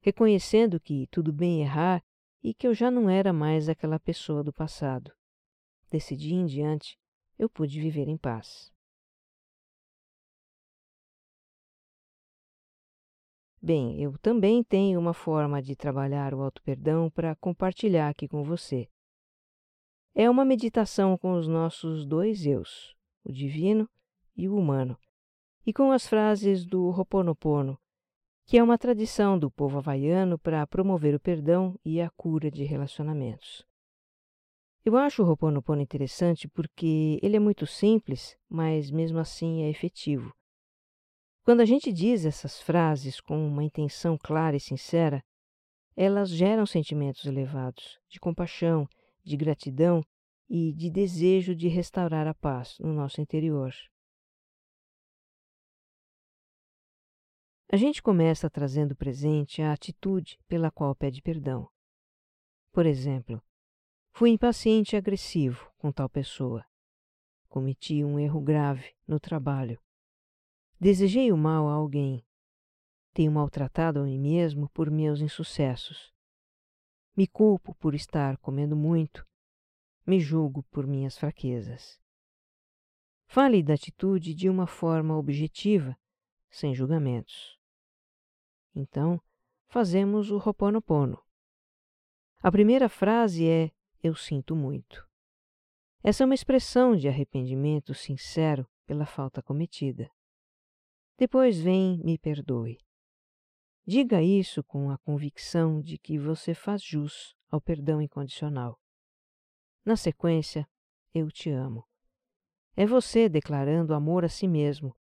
reconhecendo 0.00 0.80
que 0.80 1.06
tudo 1.10 1.32
bem 1.32 1.62
errar 1.62 2.02
e 2.42 2.54
que 2.54 2.66
eu 2.66 2.74
já 2.74 2.90
não 2.90 3.10
era 3.10 3.32
mais 3.32 3.68
aquela 3.68 3.98
pessoa 3.98 4.42
do 4.42 4.52
passado. 4.52 5.12
Decidi 5.90 6.34
em 6.34 6.46
diante, 6.46 6.98
eu 7.38 7.48
pude 7.48 7.80
viver 7.80 8.08
em 8.08 8.16
paz. 8.16 8.72
Bem, 13.60 14.00
eu 14.00 14.16
também 14.18 14.62
tenho 14.62 15.00
uma 15.00 15.12
forma 15.12 15.60
de 15.60 15.74
trabalhar 15.74 16.32
o 16.32 16.42
auto-perdão 16.42 17.10
para 17.10 17.34
compartilhar 17.36 18.08
aqui 18.08 18.28
com 18.28 18.44
você. 18.44 18.88
É 20.14 20.30
uma 20.30 20.44
meditação 20.44 21.18
com 21.18 21.32
os 21.32 21.48
nossos 21.48 22.06
dois 22.06 22.46
eus, 22.46 22.96
o 23.24 23.32
divino 23.32 23.88
e 24.36 24.48
o 24.48 24.56
humano, 24.56 24.96
e 25.66 25.72
com 25.72 25.90
as 25.90 26.06
frases 26.06 26.64
do 26.64 26.88
Ho'oponopono, 26.88 27.78
que 28.48 28.56
é 28.56 28.62
uma 28.62 28.78
tradição 28.78 29.38
do 29.38 29.50
povo 29.50 29.76
havaiano 29.76 30.38
para 30.38 30.66
promover 30.66 31.14
o 31.14 31.20
perdão 31.20 31.78
e 31.84 32.00
a 32.00 32.08
cura 32.08 32.50
de 32.50 32.64
relacionamentos. 32.64 33.62
Eu 34.82 34.96
acho 34.96 35.22
o 35.22 35.26
Ho'oponopono 35.26 35.82
interessante 35.82 36.48
porque 36.48 37.20
ele 37.22 37.36
é 37.36 37.38
muito 37.38 37.66
simples, 37.66 38.38
mas 38.48 38.90
mesmo 38.90 39.18
assim 39.18 39.64
é 39.64 39.68
efetivo. 39.68 40.32
Quando 41.44 41.60
a 41.60 41.66
gente 41.66 41.92
diz 41.92 42.24
essas 42.24 42.58
frases 42.58 43.20
com 43.20 43.36
uma 43.46 43.62
intenção 43.62 44.16
clara 44.16 44.56
e 44.56 44.60
sincera, 44.60 45.22
elas 45.94 46.30
geram 46.30 46.64
sentimentos 46.64 47.26
elevados 47.26 47.98
de 48.08 48.18
compaixão, 48.18 48.88
de 49.22 49.36
gratidão 49.36 50.02
e 50.48 50.72
de 50.72 50.88
desejo 50.88 51.54
de 51.54 51.68
restaurar 51.68 52.26
a 52.26 52.32
paz 52.32 52.78
no 52.80 52.94
nosso 52.94 53.20
interior. 53.20 53.74
A 57.70 57.76
gente 57.76 58.02
começa 58.02 58.48
trazendo 58.48 58.96
presente 58.96 59.60
a 59.60 59.74
atitude 59.74 60.40
pela 60.48 60.70
qual 60.70 60.94
pede 60.94 61.20
perdão. 61.20 61.68
Por 62.72 62.86
exemplo, 62.86 63.42
fui 64.10 64.30
impaciente 64.30 64.96
e 64.96 64.96
agressivo 64.96 65.70
com 65.76 65.92
tal 65.92 66.08
pessoa. 66.08 66.64
Cometi 67.46 68.02
um 68.02 68.18
erro 68.18 68.40
grave 68.40 68.96
no 69.06 69.20
trabalho. 69.20 69.78
Desejei 70.80 71.30
o 71.30 71.36
mal 71.36 71.68
a 71.68 71.74
alguém. 71.74 72.24
Tenho 73.12 73.32
maltratado 73.32 74.00
a 74.00 74.04
mim 74.04 74.18
mesmo 74.18 74.70
por 74.70 74.90
meus 74.90 75.20
insucessos. 75.20 76.10
Me 77.14 77.26
culpo 77.26 77.74
por 77.74 77.94
estar 77.94 78.38
comendo 78.38 78.74
muito. 78.74 79.26
Me 80.06 80.18
julgo 80.18 80.62
por 80.70 80.86
minhas 80.86 81.18
fraquezas. 81.18 82.00
Fale 83.26 83.62
da 83.62 83.74
atitude 83.74 84.32
de 84.32 84.48
uma 84.48 84.66
forma 84.66 85.18
objetiva, 85.18 85.94
sem 86.48 86.74
julgamentos. 86.74 87.57
Então, 88.74 89.20
fazemos 89.68 90.30
o 90.30 90.36
Ho'oponopono. 90.36 91.22
A 92.40 92.50
primeira 92.52 92.88
frase 92.88 93.48
é 93.48 93.70
Eu 94.02 94.14
sinto 94.14 94.54
muito. 94.54 95.06
Essa 96.02 96.22
é 96.22 96.26
uma 96.26 96.34
expressão 96.34 96.94
de 96.94 97.08
arrependimento 97.08 97.92
sincero 97.92 98.68
pela 98.86 99.04
falta 99.04 99.42
cometida. 99.42 100.10
Depois 101.18 101.60
vem 101.60 101.98
Me 101.98 102.16
perdoe. 102.16 102.78
Diga 103.84 104.22
isso 104.22 104.62
com 104.62 104.90
a 104.90 104.98
convicção 104.98 105.80
de 105.80 105.98
que 105.98 106.18
você 106.18 106.54
faz 106.54 106.82
jus 106.82 107.34
ao 107.50 107.60
perdão 107.60 108.00
incondicional. 108.00 108.78
Na 109.84 109.96
sequência, 109.96 110.68
Eu 111.12 111.30
te 111.30 111.50
amo. 111.50 111.84
É 112.76 112.86
você 112.86 113.28
declarando 113.28 113.94
amor 113.94 114.24
a 114.24 114.28
si 114.28 114.46
mesmo, 114.46 114.94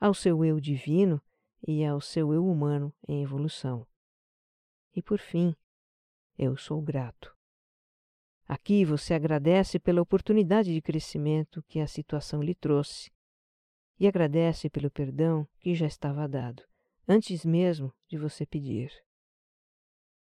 ao 0.00 0.12
seu 0.12 0.44
eu 0.44 0.58
divino 0.58 1.22
e 1.66 1.84
ao 1.84 2.00
seu 2.00 2.32
eu 2.32 2.46
humano 2.46 2.92
em 3.06 3.22
evolução. 3.22 3.86
E 4.94 5.02
por 5.02 5.18
fim, 5.18 5.54
eu 6.38 6.56
sou 6.56 6.80
grato. 6.80 7.34
Aqui 8.46 8.84
você 8.84 9.14
agradece 9.14 9.78
pela 9.78 10.02
oportunidade 10.02 10.74
de 10.74 10.82
crescimento 10.82 11.62
que 11.68 11.78
a 11.78 11.86
situação 11.86 12.42
lhe 12.42 12.54
trouxe 12.54 13.12
e 13.98 14.08
agradece 14.08 14.68
pelo 14.68 14.90
perdão 14.90 15.46
que 15.60 15.74
já 15.74 15.86
estava 15.86 16.26
dado, 16.26 16.64
antes 17.06 17.44
mesmo 17.44 17.94
de 18.08 18.16
você 18.16 18.44
pedir. 18.44 18.90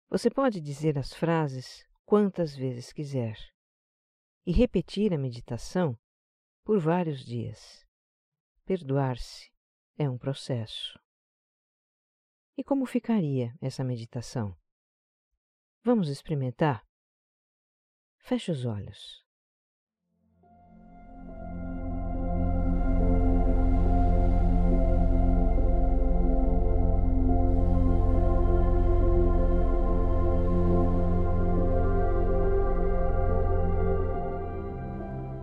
Você 0.09 0.29
pode 0.29 0.59
dizer 0.59 0.97
as 0.97 1.13
frases 1.13 1.85
quantas 2.05 2.55
vezes 2.55 2.91
quiser 2.91 3.37
e 4.45 4.51
repetir 4.51 5.13
a 5.13 5.17
meditação 5.17 5.97
por 6.63 6.79
vários 6.79 7.23
dias. 7.23 7.85
Perdoar-se 8.65 9.49
é 9.97 10.09
um 10.09 10.17
processo. 10.17 10.99
E 12.59 12.63
como 12.63 12.87
ficaria 12.87 13.53
essa 13.61 13.83
meditação? 13.83 14.57
Vamos 15.83 16.09
experimentar? 16.09 16.83
Feche 18.17 18.51
os 18.51 18.65
olhos. 18.65 19.23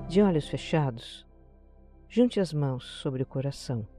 De 0.08 0.20
olhos 0.20 0.48
fechados, 0.48 1.24
junte 2.08 2.40
as 2.40 2.52
mãos 2.52 2.84
sobre 2.84 3.22
o 3.22 3.26
coração. 3.26 3.93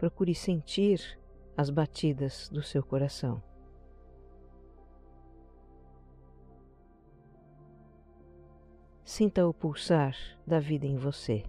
Procure 0.00 0.34
sentir 0.34 1.20
as 1.54 1.68
batidas 1.68 2.48
do 2.48 2.62
seu 2.62 2.82
coração. 2.82 3.42
Sinta 9.04 9.46
o 9.46 9.52
pulsar 9.52 10.16
da 10.46 10.58
vida 10.58 10.86
em 10.86 10.96
você. 10.96 11.44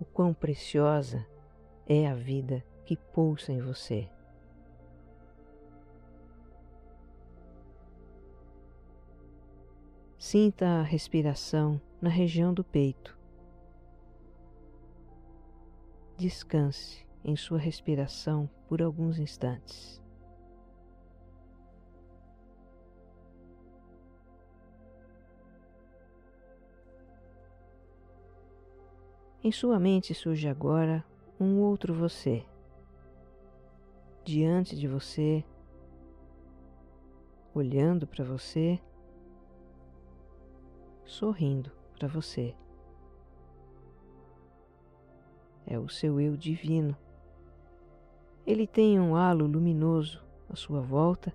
O 0.00 0.06
quão 0.06 0.32
preciosa 0.32 1.26
é 1.86 2.08
a 2.08 2.14
vida 2.14 2.64
que 2.86 2.96
pulsa 2.96 3.52
em 3.52 3.60
você. 3.60 4.08
Sinta 10.16 10.66
a 10.66 10.82
respiração 10.82 11.78
na 12.00 12.08
região 12.08 12.54
do 12.54 12.62
peito. 12.62 13.18
Descanse 16.16 17.06
em 17.24 17.36
sua 17.36 17.58
respiração 17.58 18.48
por 18.68 18.80
alguns 18.82 19.18
instantes. 19.18 20.02
Em 29.42 29.52
sua 29.52 29.78
mente 29.78 30.12
surge 30.14 30.48
agora 30.48 31.04
um 31.40 31.60
outro 31.60 31.94
você. 31.94 32.44
Diante 34.24 34.76
de 34.76 34.86
você, 34.86 35.44
olhando 37.54 38.06
para 38.06 38.24
você, 38.24 38.78
sorrindo 41.04 41.77
para 41.98 42.06
você. 42.06 42.54
É 45.66 45.78
o 45.78 45.88
seu 45.88 46.20
eu 46.20 46.36
divino. 46.36 46.96
Ele 48.46 48.66
tem 48.66 48.98
um 48.98 49.16
halo 49.16 49.46
luminoso 49.46 50.24
à 50.48 50.54
sua 50.56 50.80
volta 50.80 51.34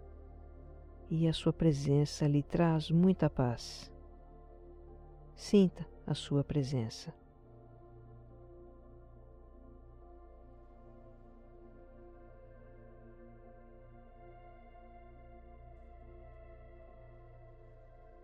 e 1.10 1.28
a 1.28 1.34
sua 1.34 1.54
presença 1.54 2.26
lhe 2.26 2.42
traz 2.42 2.90
muita 2.90 3.30
paz. 3.30 3.92
Sinta 5.36 5.86
a 6.08 6.16
sua 6.16 6.44
presença. 6.44 7.14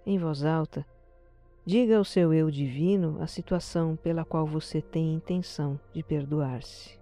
Em 0.05 0.17
voz 0.17 0.43
alta, 0.43 0.83
diga 1.65 1.97
ao 1.97 2.03
seu 2.03 2.33
eu 2.33 2.49
divino 2.49 3.21
a 3.21 3.27
situação 3.27 3.95
pela 3.95 4.25
qual 4.25 4.45
você 4.45 4.81
tem 4.81 5.13
intenção 5.13 5.79
de 5.93 6.01
perdoar-se. 6.01 6.99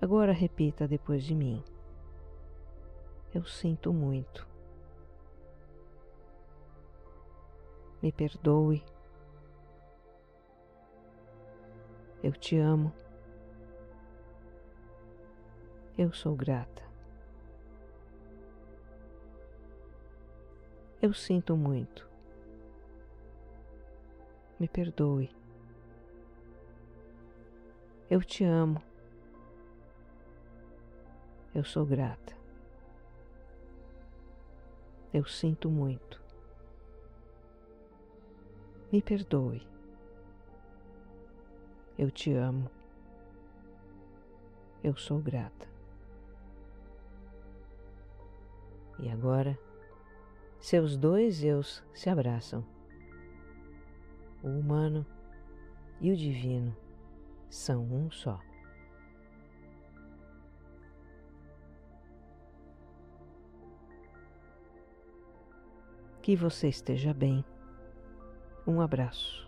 Agora 0.00 0.32
repita 0.32 0.86
depois 0.86 1.24
de 1.24 1.34
mim. 1.34 1.62
Eu 3.34 3.44
sinto 3.44 3.92
muito. 3.92 4.46
Me 8.00 8.12
perdoe 8.12 8.82
Eu 12.22 12.32
te 12.32 12.56
amo. 12.56 12.92
Eu 15.96 16.12
sou 16.12 16.34
grata. 16.34 16.82
Eu 21.00 21.14
sinto 21.14 21.56
muito. 21.56 22.08
Me 24.58 24.66
perdoe. 24.66 25.30
Eu 28.10 28.20
te 28.20 28.42
amo. 28.42 28.82
Eu 31.54 31.62
sou 31.62 31.86
grata. 31.86 32.36
Eu 35.14 35.24
sinto 35.24 35.70
muito. 35.70 36.20
Me 38.90 39.00
perdoe. 39.00 39.77
Eu 41.98 42.12
te 42.12 42.32
amo. 42.32 42.70
Eu 44.84 44.96
sou 44.96 45.18
grata. 45.18 45.66
E 49.00 49.08
agora, 49.08 49.58
seus 50.60 50.96
dois 50.96 51.42
eus 51.42 51.82
se 51.92 52.08
abraçam. 52.08 52.64
O 54.40 54.46
humano 54.46 55.04
e 56.00 56.12
o 56.12 56.16
divino 56.16 56.76
são 57.50 57.82
um 57.82 58.08
só. 58.12 58.40
Que 66.22 66.36
você 66.36 66.68
esteja 66.68 67.12
bem. 67.12 67.44
Um 68.64 68.80
abraço. 68.80 69.47